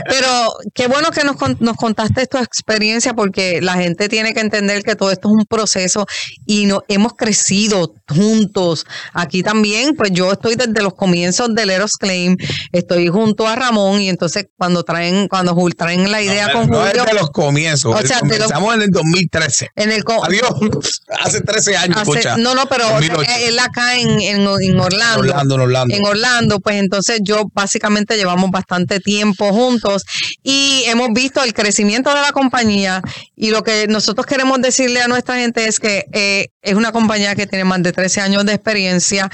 Pero 0.09 0.53
qué 0.75 0.87
bueno 0.87 1.11
que 1.11 1.25
nos, 1.25 1.37
con- 1.37 1.57
nos 1.61 1.77
contaste 1.77 2.27
tu 2.27 2.39
experiencia 2.39 3.15
porque 3.15 3.61
la 3.61 3.75
gente 3.75 4.09
tiene 4.09 4.33
que 4.35 4.41
entender 4.41 4.83
que 4.83 4.97
todo 4.97 5.11
esto 5.11 5.29
es 5.29 5.35
un 5.35 5.45
proceso 5.47 6.07
y 6.47 6.65
no, 6.67 6.83
hemos 6.89 7.13
crecido 7.15 7.95
juntos. 8.09 8.87
Aquí 9.13 9.43
también, 9.43 9.95
pues 9.97 10.11
yo 10.13 10.33
estoy 10.33 10.55
desde 10.57 10.83
los 10.83 10.95
comienzos 10.95 11.55
del 11.55 11.71
Eros 11.71 11.93
Claim, 11.99 12.37
estoy 12.73 13.09
junto 13.09 13.47
a 13.47 13.57
Ramón 13.57 14.01
y 14.01 14.09
entonces 14.09 14.47
cuando 14.57 14.83
traen, 14.83 15.29
cuando 15.29 15.55
Jul- 15.55 15.77
traen 15.77 16.11
la 16.11 16.23
idea 16.23 16.53
con 16.53 16.69
no 16.69 16.81
Julio, 16.85 17.05
de 17.05 17.15
los 17.15 17.31
comienzos. 17.31 17.95
O 17.95 18.07
sea, 18.07 18.21
de 18.21 18.29
los- 18.39 18.49
Comenzamos 18.49 18.75
en 18.75 18.83
el 18.83 18.91
2013. 18.91 19.69
en 19.77 19.93
el 19.93 20.05
Adiós. 20.23 21.03
Hace 21.25 21.41
13 21.41 21.77
años, 21.77 21.99
Hace- 21.99 22.41
no, 22.41 22.55
no, 22.55 22.67
pero 22.67 22.85
o 22.87 22.89
sea, 23.01 23.09
2008. 23.15 23.31
él 23.41 23.59
acá 23.59 23.97
en, 23.97 24.09
en, 24.21 24.41
en 24.61 24.81
Orlando. 24.81 25.25
En 25.25 25.31
Orlando, 25.31 25.55
en 25.55 25.61
Orlando. 25.61 25.95
En 25.97 26.05
Orlando, 26.07 26.61
pues 26.61 26.77
entonces 26.77 27.21
yo 27.23 27.45
básicamente 27.53 28.17
llevamos 28.17 28.51
bastante 28.51 29.01
tiempo 29.01 29.53
juntos 29.53 30.05
y 30.43 30.83
hemos 30.87 31.09
visto 31.13 31.43
el 31.43 31.53
crecimiento 31.53 32.11
de 32.15 32.21
la 32.21 32.33
compañía 32.33 33.03
y 33.37 33.51
lo 33.51 33.63
que 33.63 33.87
nosotros 33.89 34.27
queremos 34.27 34.61
decirle 34.61 35.01
a 35.03 35.09
nuestra 35.09 35.37
gente 35.37 35.67
es 35.67 35.79
que 35.81 36.05
eh, 36.13 36.49
es 36.63 36.75
una 36.75 36.93
compañía 36.93 37.35
que 37.35 37.47
tiene 37.47 37.65
más 37.65 37.83
de 37.83 37.93
13 37.99 38.21
años 38.21 38.47
de 38.47 38.53
experiencia 38.53 39.29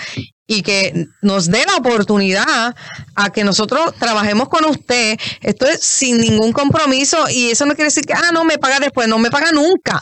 y 0.46 0.62
que 0.62 1.06
nos 1.22 1.50
dé 1.50 1.64
la 1.66 1.76
oportunidad 1.76 2.74
a 3.16 3.30
que 3.32 3.44
nosotros 3.44 3.94
trabajemos 3.98 4.48
con 4.48 4.64
usted. 4.66 5.16
Esto 5.40 5.66
es 5.66 5.80
sin 5.82 6.18
ningún 6.20 6.52
compromiso 6.52 7.28
y 7.30 7.50
eso 7.50 7.64
no 7.64 7.74
quiere 7.74 7.88
decir 7.88 8.04
que, 8.04 8.12
ah, 8.12 8.30
no, 8.32 8.44
me 8.44 8.58
paga 8.58 8.78
después, 8.78 9.08
no 9.08 9.18
me 9.18 9.30
paga 9.30 9.52
nunca. 9.52 10.00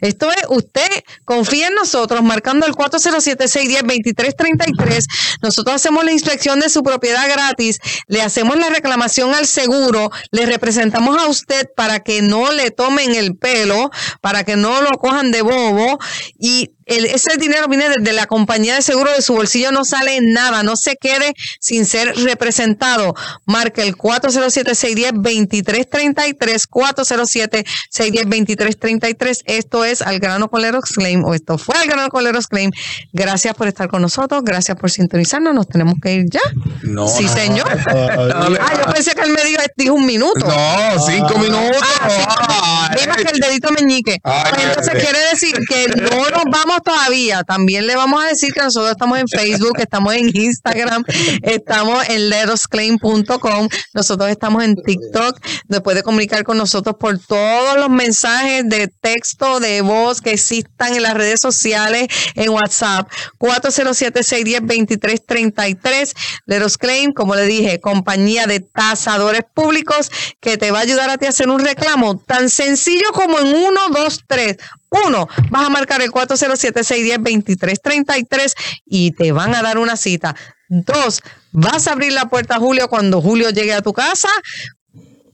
Esto 0.00 0.30
es, 0.30 0.44
usted 0.48 0.88
confía 1.24 1.68
en 1.68 1.74
nosotros 1.74 2.22
marcando 2.22 2.66
el 2.66 2.72
407-610-2333. 2.74 5.04
Nosotros 5.42 5.76
hacemos 5.76 6.04
la 6.04 6.12
inspección 6.12 6.60
de 6.60 6.68
su 6.68 6.82
propiedad 6.82 7.26
gratis, 7.28 7.78
le 8.06 8.22
hacemos 8.22 8.56
la 8.58 8.68
reclamación 8.68 9.34
al 9.34 9.46
seguro, 9.46 10.10
le 10.30 10.46
representamos 10.46 11.18
a 11.18 11.26
usted 11.28 11.66
para 11.76 12.00
que 12.00 12.22
no 12.22 12.52
le 12.52 12.70
tomen 12.70 13.14
el 13.14 13.36
pelo, 13.36 13.90
para 14.20 14.44
que 14.44 14.56
no 14.56 14.82
lo 14.82 14.90
cojan 14.98 15.30
de 15.30 15.42
bobo 15.42 15.98
y 16.38 16.70
el- 16.86 17.06
ese 17.06 17.36
dinero 17.36 17.68
viene 17.68 17.88
desde 17.90 18.12
la 18.12 18.26
compañía 18.26 18.74
de 18.74 18.82
seguro 18.82 19.12
de 19.12 19.22
su 19.22 19.34
bolsillo, 19.34 19.70
no 19.78 19.84
sale 19.84 20.20
nada, 20.20 20.62
no 20.64 20.74
se 20.76 20.96
quede 20.96 21.34
sin 21.60 21.86
ser 21.86 22.12
representado. 22.16 23.14
Marque 23.46 23.82
el 23.82 23.96
407-610-2333, 23.96 26.66
407-610-2333. 26.68 29.42
Esto 29.44 29.84
es 29.84 30.02
Al 30.02 30.18
Grano 30.18 30.48
con 30.48 30.62
Lerox 30.62 30.94
Claim, 30.94 31.24
o 31.24 31.34
esto 31.34 31.58
fue 31.58 31.76
Al 31.76 31.86
Grano 31.86 32.08
con 32.08 32.24
Lerox 32.24 32.48
Claim. 32.48 32.72
Gracias 33.12 33.54
por 33.54 33.68
estar 33.68 33.88
con 33.88 34.02
nosotros, 34.02 34.42
gracias 34.44 34.76
por 34.76 34.90
sintonizarnos, 34.90 35.54
nos 35.54 35.68
tenemos 35.68 35.94
que 36.02 36.14
ir 36.14 36.24
ya. 36.28 36.40
No, 36.82 37.06
sí, 37.06 37.22
no. 37.24 37.34
señor. 37.34 37.68
Todavía. 37.84 38.58
Ah, 38.68 38.72
yo 38.84 38.92
pensé 38.92 39.14
que 39.14 39.22
él 39.22 39.30
me 39.30 39.44
dijo, 39.44 39.62
dijo 39.76 39.94
un 39.94 40.04
minuto. 40.04 40.40
No, 40.40 40.98
cinco 41.06 41.38
minutos. 41.38 41.80
Ah, 42.00 42.90
que 42.94 43.30
el 43.30 43.38
dedito 43.40 43.70
meñique. 43.70 44.18
Ay, 44.22 44.42
Pues 44.50 44.64
entonces 44.64 44.94
quiere 44.94 45.18
decir 45.30 45.54
que 45.68 45.88
no 45.88 46.30
nos 46.30 46.44
vamos 46.50 46.78
todavía. 46.84 47.42
También 47.44 47.86
le 47.86 47.96
vamos 47.96 48.24
a 48.24 48.28
decir 48.28 48.52
que 48.52 48.60
nosotros 48.60 48.90
estamos 48.90 49.18
en 49.18 49.28
Facebook, 49.28 49.67
estamos 49.76 50.14
en 50.14 50.34
Instagram, 50.34 51.04
estamos 51.42 52.08
en 52.08 52.30
letosclaim.com, 52.30 53.68
nosotros 53.94 54.30
estamos 54.30 54.64
en 54.64 54.76
TikTok. 54.76 55.38
Nos 55.68 55.82
puede 55.82 56.02
comunicar 56.02 56.42
con 56.44 56.56
nosotros 56.58 56.96
por 56.98 57.18
todos 57.18 57.78
los 57.78 57.90
mensajes 57.90 58.68
de 58.68 58.88
texto, 58.88 59.60
de 59.60 59.82
voz 59.82 60.20
que 60.20 60.32
existan 60.32 60.94
en 60.94 61.02
las 61.02 61.14
redes 61.14 61.40
sociales, 61.40 62.08
en 62.34 62.50
WhatsApp. 62.50 63.08
407-610-2333. 63.38 66.12
Leros 66.46 66.78
Claim, 66.78 67.12
como 67.12 67.34
le 67.34 67.46
dije, 67.46 67.80
compañía 67.80 68.46
de 68.46 68.60
tasadores 68.60 69.42
públicos 69.54 70.10
que 70.40 70.56
te 70.56 70.70
va 70.70 70.78
a 70.78 70.82
ayudar 70.82 71.10
a 71.10 71.18
ti 71.18 71.26
a 71.26 71.30
hacer 71.30 71.48
un 71.48 71.58
reclamo 71.60 72.18
tan 72.18 72.50
sencillo 72.50 73.12
como 73.12 73.38
en 73.38 73.48
1, 73.48 73.80
2, 73.92 74.24
3. 74.26 74.56
Uno, 74.90 75.28
vas 75.50 75.66
a 75.66 75.70
marcar 75.70 76.00
el 76.02 76.10
407-610-2333 76.10 78.54
y 78.86 79.12
te 79.12 79.30
van 79.32 79.54
a 79.54 79.62
dar 79.62 79.78
una 79.78 79.96
cita. 79.96 80.34
Dos, 80.68 81.22
vas 81.52 81.86
a 81.86 81.92
abrir 81.92 82.12
la 82.12 82.28
puerta 82.28 82.56
a 82.56 82.58
Julio 82.58 82.88
cuando 82.88 83.20
Julio 83.20 83.50
llegue 83.50 83.74
a 83.74 83.82
tu 83.82 83.92
casa. 83.92 84.28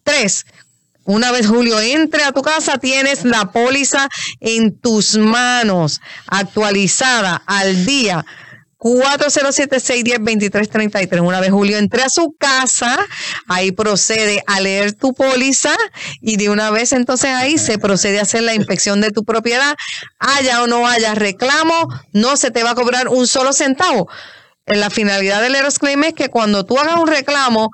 Tres, 0.03 0.45
una 1.05 1.33
vez 1.33 1.47
Julio 1.47 1.81
entre 1.81 2.25
a 2.25 2.33
tu 2.33 2.43
casa, 2.43 2.79
tienes 2.79 3.25
la 3.25 3.53
póliza 3.53 4.09
en 4.41 4.79
tus 4.79 5.17
manos, 5.17 6.01
actualizada 6.27 7.43
al 7.47 7.85
día. 7.85 8.25
407-610-2333. 8.85 11.27
Una 11.27 11.41
vez 11.41 11.51
Julio 11.51 11.79
entre 11.79 12.03
a 12.03 12.11
su 12.11 12.37
casa, 12.39 12.99
ahí 13.49 13.73
procede 13.73 14.45
a 14.47 14.61
leer 14.61 14.93
tu 14.93 15.15
póliza 15.15 15.75
y 16.21 16.37
de 16.37 16.51
una 16.51 16.71
vez 16.71 16.93
entonces 16.93 17.31
ahí 17.31 17.57
se 17.57 17.79
procede 17.79 18.19
a 18.19 18.23
hacer 18.23 18.43
la 18.43 18.55
inspección 18.55 19.01
de 19.01 19.11
tu 19.11 19.25
propiedad. 19.25 19.75
Haya 20.19 20.63
o 20.63 20.67
no 20.67 20.87
haya 20.87 21.15
reclamo, 21.15 21.89
no 22.13 22.37
se 22.37 22.51
te 22.51 22.63
va 22.63 22.73
a 22.73 22.75
cobrar 22.75 23.09
un 23.09 23.27
solo 23.27 23.55
centavo. 23.55 24.07
En 24.67 24.81
la 24.81 24.91
finalidad 24.91 25.41
del 25.41 25.55
Eros 25.55 25.79
Claim 25.79 26.05
es 26.05 26.13
que 26.13 26.29
cuando 26.29 26.67
tú 26.67 26.79
hagas 26.79 26.97
un 26.97 27.07
reclamo, 27.07 27.71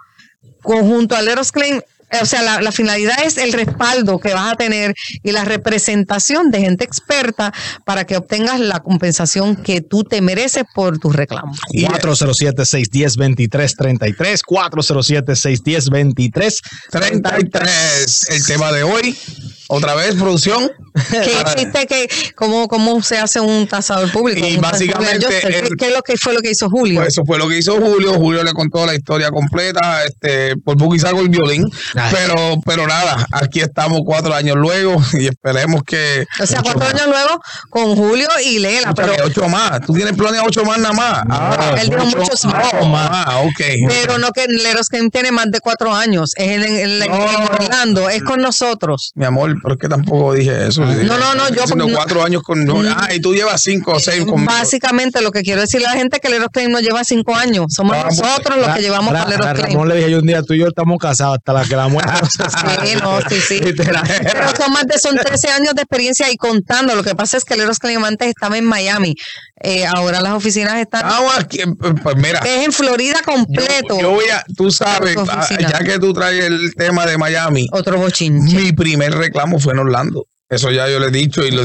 conjunto 0.63 1.17
al 1.17 1.27
Eros 1.27 1.51
Claim, 1.51 1.81
o 2.21 2.27
sea, 2.27 2.43
la, 2.43 2.61
la 2.61 2.73
finalidad 2.73 3.23
es 3.25 3.39
el 3.39 3.53
respaldo 3.53 4.19
que 4.19 4.35
vas 4.35 4.53
a 4.53 4.57
tener 4.57 4.97
y 5.23 5.31
la 5.33 5.45
representación 5.45 6.51
de 6.51 6.61
gente 6.61 6.85
experta 6.85 7.53
para 7.85 8.05
que 8.07 8.17
obtengas 8.17 8.59
la 8.61 8.81
compensación 8.81 9.57
que 9.57 9.81
tú 9.81 10.05
te 10.05 10.21
mereces 10.21 10.65
por 10.75 10.99
tus 10.99 11.15
reclamos. 11.15 11.59
407-610-2333. 11.73 14.43
407-610-2333. 14.47 16.61
33. 16.91 18.27
El 18.31 18.47
tema 18.47 18.73
de 18.73 18.83
hoy. 18.83 19.17
Otra 19.73 19.95
vez, 19.95 20.17
producción. 20.17 20.69
¿Qué 21.11 21.41
existe 21.41 21.87
que 21.87 22.09
cómo, 22.35 22.67
cómo 22.67 23.01
se 23.03 23.19
hace 23.19 23.39
un 23.39 23.69
tasador 23.69 24.11
público? 24.11 24.45
Y 24.45 24.57
básicamente? 24.57 25.27
¿Qué, 25.41 25.59
el- 25.61 25.77
qué 25.77 25.87
es 25.87 25.93
lo 25.95 26.03
que 26.03 26.17
fue 26.17 26.35
lo 26.35 26.41
que 26.41 26.51
hizo 26.51 26.69
Julio? 26.69 26.97
Pues 27.01 27.09
eso 27.15 27.25
fue 27.25 27.39
lo 27.39 27.49
que 27.49 27.59
hizo 27.59 27.77
Julio. 27.81 28.15
Julio 28.15 28.43
le 28.43 28.53
contó 28.53 28.85
la 28.85 28.95
historia 28.97 29.31
completa. 29.31 30.05
Este, 30.05 30.57
por 30.57 30.77
poco 30.77 30.97
y 30.97 30.99
saco 30.99 31.21
el 31.21 31.29
violín. 31.29 31.65
Ay. 31.95 32.13
Pero, 32.13 32.57
pero 32.67 32.87
nada, 32.89 33.25
aquí 33.31 33.61
estamos 33.61 34.01
cuatro 34.05 34.35
años 34.35 34.57
luego 34.57 35.01
y 35.13 35.29
esperemos 35.29 35.83
que. 35.85 36.27
o 36.41 36.47
sea, 36.47 36.63
cuatro 36.63 36.81
más. 36.81 36.95
años 36.95 37.07
luego 37.07 37.41
con 37.71 37.95
Julio 37.95 38.29
y 38.45 38.59
Lela, 38.59 38.93
Pero 38.93 39.13
pero 39.13 39.27
ocho 39.27 39.49
más. 39.49 39.81
Tú 39.87 39.93
tienes 39.95 40.15
planeado 40.17 40.47
ocho 40.49 40.65
más 40.65 40.79
nada 40.79 40.93
más. 40.95 41.23
Ah, 41.31 41.77
él 41.81 41.91
dijo 41.91 42.05
mucho 42.05 42.19
muchos 42.19 42.45
más. 42.47 42.73
más. 42.89 43.09
Ah, 43.13 43.39
ok. 43.45 43.61
Pero 43.89 44.19
no 44.19 44.31
que 44.33 44.47
Leros 44.49 44.89
tiene 45.13 45.31
más 45.31 45.47
de 45.53 45.61
cuatro 45.61 45.95
años. 45.95 46.33
Es 46.37 46.49
en, 46.49 46.63
en- 46.65 46.77
en- 46.77 47.03
en 47.05 47.11
No. 47.11 47.25
Orlando, 47.45 48.09
es 48.09 48.23
con 48.25 48.41
nosotros. 48.41 49.13
Mi 49.15 49.25
amor, 49.25 49.60
pero 49.63 49.75
es 49.75 49.81
que 49.81 49.89
tampoco 49.89 50.35
dije 50.35 50.69
eso. 50.69 50.85
No, 50.85 51.19
no, 51.19 51.35
no, 51.35 51.49
yo- 51.51 51.65
no. 51.77 51.89
cuatro 51.95 52.23
años 52.25 52.43
con. 52.43 52.65
no, 52.65 52.81
ah, 52.87 53.09
y 53.15 53.21
tú 53.21 53.35
llevas 53.35 53.63
cinco 53.63 53.93
o 53.93 54.01
seis 54.01 54.25
conmigo. 54.25 54.51
Básicamente 54.51 55.21
lo 55.23 55.31
que 55.31 55.43
quiero 55.43 55.61
decirle 55.61 55.87
a 55.87 55.91
la 55.93 55.97
gente 55.99 56.17
es 56.17 56.23
que 56.23 56.29
Leros 56.31 56.49
Claim 56.53 56.71
nos 56.71 56.83
lleva 56.83 57.03
cinco 57.05 57.35
años. 57.35 57.67
Somos 57.69 57.97
Ah, 57.97 58.05
nosotros 58.09 58.59
los 58.59 58.69
que 58.75 58.81
llevamos 58.83 59.13
con 59.13 59.33
Ra- 59.33 59.53
Claim. 59.55 59.73
Ramón 59.73 59.89
le 59.89 59.97
dije 59.97 60.11
yo 60.11 60.19
un 60.19 60.27
día, 60.27 60.43
tú 60.43 60.55
y 60.55 60.59
yo 60.61 60.69
estamos 60.69 60.99
casados 60.99 61.39
hasta 61.39 61.53
la 61.53 61.65
que 61.65 61.77
la 61.77 61.89
muerte. 61.89 62.13
Sí, 62.85 62.97
no, 63.01 63.19
sí, 63.29 63.41
sí. 63.41 63.61
Pero 63.77 64.57
son 64.57 64.73
más 64.73 64.87
de 64.87 64.99
son 64.99 65.17
13 65.17 65.49
años 65.51 65.75
de 65.75 65.83
experiencia 65.83 66.31
y 66.31 66.37
contando. 66.37 66.95
Lo 66.95 67.03
que 67.03 67.15
pasa 67.15 67.37
es 67.37 67.45
que 67.45 67.57
Leros 67.57 67.79
Claim 67.79 68.03
antes 68.05 68.29
estaba 68.29 68.57
en 68.59 68.65
Miami. 68.65 69.15
Eh, 69.63 69.85
ahora 69.87 70.23
las 70.23 70.33
oficinas 70.33 70.77
están 70.77 71.05
aquí, 71.39 71.61
pues 72.03 72.17
mira. 72.17 72.39
es 72.39 72.65
en 72.65 72.73
Florida 72.73 73.21
completo. 73.23 73.97
Yo, 73.97 74.01
yo 74.01 74.11
voy 74.13 74.25
a, 74.31 74.43
tú 74.57 74.71
sabes, 74.71 75.17
ah, 75.29 75.47
ya 75.61 75.81
que 75.81 75.99
tú 75.99 76.15
traes 76.15 76.45
el 76.45 76.75
tema 76.75 77.05
de 77.05 77.19
Miami, 77.19 77.69
Otro 77.73 77.99
bochinche. 77.99 78.57
mi 78.57 78.73
primer 78.73 79.15
reclamo 79.15 79.59
fue 79.61 79.75
en 79.75 79.81
Orlando. 79.81 80.27
Eso 80.51 80.73
ya 80.73 80.89
yo 80.89 80.99
le 80.99 81.07
he 81.07 81.11
dicho 81.13 81.45
y 81.45 81.53
lo. 81.53 81.63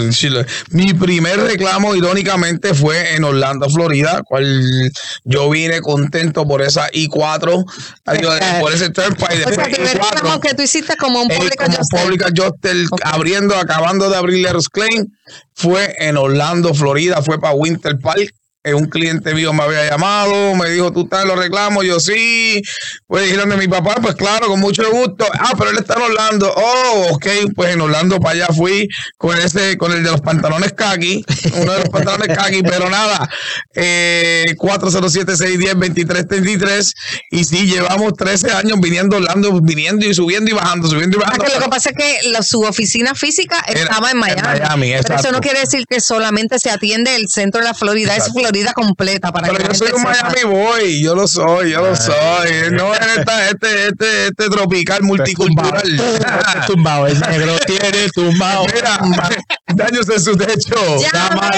Mi 0.70 0.94
primer 0.94 1.40
reclamo, 1.40 1.96
irónicamente, 1.96 2.76
fue 2.76 3.16
en 3.16 3.24
Orlando, 3.24 3.68
Florida, 3.68 4.22
cual 4.24 4.92
yo 5.24 5.50
vine 5.50 5.82
contento 5.82 6.48
por 6.48 6.62
esa 6.62 6.88
I4, 6.92 7.66
adiós, 8.06 8.40
por 8.60 8.72
ese 8.72 8.92
Turnpike 8.92 9.46
O 9.48 9.54
sea, 9.54 9.64
primer 9.64 9.98
reclamo 9.98 10.36
I4. 10.36 10.40
que 10.40 10.54
tú 10.54 10.62
hiciste 10.62 10.96
como 10.98 11.24
un 11.24 11.32
eh, 11.32 11.36
public 11.36 11.62
adjuster. 11.62 12.00
Public 12.00 12.24
Adjuster, 12.26 12.76
Ok. 12.92 13.02
abriendo, 13.06 13.56
acabando 13.56 14.08
de 14.08 14.18
abrir 14.18 14.44
Leros 14.44 14.70
Claim, 14.70 15.08
fue 15.56 15.96
en 15.98 16.18
Orlando, 16.18 16.76
Florida, 16.76 17.24
fue 17.24 17.40
para 17.40 17.56
Winter 17.56 17.98
Park. 17.98 18.36
Un 18.74 18.86
cliente 18.86 19.34
mío 19.36 19.54
me 19.54 19.64
había 19.64 19.88
llamado, 19.90 20.56
me 20.56 20.70
dijo, 20.72 20.92
¿tú 20.92 21.04
estás 21.04 21.22
en 21.24 21.28
los 21.30 21.38
reclamos? 21.38 21.86
Yo 21.86 22.00
sí. 22.00 22.62
Pues 23.08 23.26
dijeron 23.26 23.50
de 23.50 23.58
mi 23.58 23.68
papá, 23.68 23.96
pues 24.02 24.16
claro, 24.16 24.48
con 24.48 24.60
mucho 24.60 24.90
gusto. 24.92 25.26
Ah, 25.34 25.54
pero 25.58 25.70
él 25.72 25.78
está 25.78 25.96
en 25.96 26.02
Orlando. 26.02 26.52
Oh, 26.56 27.08
ok, 27.12 27.26
pues 27.56 27.74
en 27.74 27.82
Orlando 27.82 28.20
para 28.20 28.46
allá 28.46 28.48
fui 28.56 28.88
con 29.18 29.38
ese, 29.40 29.78
con 29.78 29.92
el 29.92 30.04
de 30.04 30.12
los 30.12 30.22
pantalones 30.22 30.74
kaki, 30.74 31.24
uno 31.54 31.72
de 31.74 31.80
los 31.82 31.90
pantalones 31.90 32.36
kaki, 32.36 32.64
pero 32.64 32.90
nada, 32.90 33.30
eh, 33.76 34.56
407-610-2333. 34.58 36.92
Y 37.32 37.44
sí, 37.44 37.66
llevamos 37.68 38.14
13 38.14 38.52
años 38.52 38.80
viniendo 38.80 39.18
Orlando, 39.18 39.60
viniendo 39.62 40.06
y 40.06 40.14
subiendo 40.14 40.52
y 40.52 40.54
bajando, 40.54 40.88
subiendo 40.88 41.18
y 41.18 41.22
Ah, 41.22 41.26
bajando. 41.28 41.46
que 41.46 41.54
lo 41.54 41.60
que 41.62 41.70
pasa 41.70 41.90
es 41.92 41.96
que 41.98 42.30
la- 42.30 42.42
su 42.44 42.62
oficina 42.62 43.14
física 43.16 43.64
estaba 43.68 44.10
en 44.12 44.16
en 44.16 44.20
Miami. 44.22 44.42
Miami, 44.60 44.88
pero 44.88 45.00
eso 45.00 45.14
exacto. 45.14 45.32
no 45.34 45.42
quiere 45.42 45.60
decir 45.60 45.84
que 45.90 46.00
solamente 46.00 46.58
se 46.60 46.70
atiende 46.70 47.16
el 47.16 47.28
centro 47.28 47.60
de 47.62 47.66
la 47.68 47.74
Florida, 47.74 48.16
es 48.16 48.32
Florida 48.32 48.55
completa 48.74 49.32
para 49.32 49.48
Pero 49.48 49.60
que 49.60 49.68
yo 49.70 49.74
soy 49.74 49.92
un. 49.94 50.04
Miami 50.04 50.44
Boy, 50.46 51.02
yo 51.04 51.16
lo 51.16 51.28
soy, 51.28 51.72
yo 51.72 51.82
lo 51.82 51.96
soy. 51.96 52.70
No 52.72 52.94
es 52.94 53.00
esta- 53.18 53.50
este, 53.50 53.88
este, 53.88 54.28
este 54.28 54.50
tropical 54.50 55.02
multicultural. 55.04 56.00
Este 56.00 56.60
tumbado, 56.68 57.08
el 57.08 57.20
negro 57.20 57.58
tiene 57.66 58.08
tumbado. 58.14 58.66
Mira, 58.74 58.98
daños 59.76 60.08
en 60.10 60.20
su 60.22 60.38
techo. 60.38 60.76
Llama. 61.12 61.50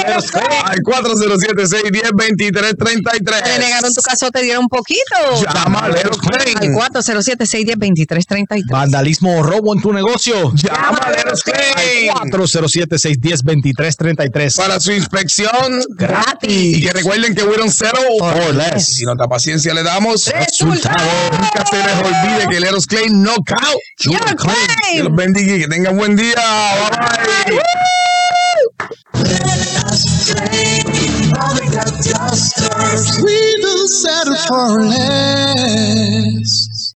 Al 0.66 0.80
407-610-2333. 0.80 3.44
Te 3.44 3.60
negaron 3.60 3.94
tu 3.94 4.02
caso, 4.02 4.32
te 4.32 4.42
dieron 4.42 4.64
un 4.64 4.70
poquito. 4.70 5.02
Claim. 6.22 6.58
Al 6.58 6.70
407-610-2333. 6.94 8.64
Vandalismo 8.70 9.38
o 9.40 9.44
robo 9.44 9.74
en 9.76 9.82
tu 9.82 9.92
negocio. 9.94 10.52
Llama 10.56 10.98
a 11.00 11.12
Leros 11.12 11.44
Claim. 11.44 12.12
407-610-2333. 12.32 14.56
Para 14.58 14.80
su 14.80 14.92
inspección 14.92 15.82
Gratis. 15.90 16.78
Que 16.88 16.94
recuerden 16.94 17.36
que 17.36 17.42
fueron 17.42 17.70
cero 17.70 18.00
Or 18.22 18.56
less. 18.56 18.86
Si 18.86 19.04
nota 19.04 19.28
paciencia 19.28 19.74
le 19.74 19.84
damos 19.84 20.28
Resultado. 20.28 21.04
Nunca 21.34 21.66
se 21.70 21.76
les 21.84 21.96
olvide 21.96 22.48
que 22.50 22.56
el 22.56 22.64
Eros 22.64 22.88
Claim 22.88 23.24
knockout. 23.24 23.60
Claim. 23.98 24.56
Que 24.94 25.04
los 25.04 25.14
bendiga 25.14 25.58
y 25.58 25.60
que 25.60 25.68
tengan 25.68 25.98
buen 25.98 26.16
día. 26.16 26.34
Bye 26.90 26.98
bye. 26.98 27.60
We 33.22 33.56
will 33.64 33.88
settle 33.90 34.38
for 34.48 34.86
less. 34.86 36.77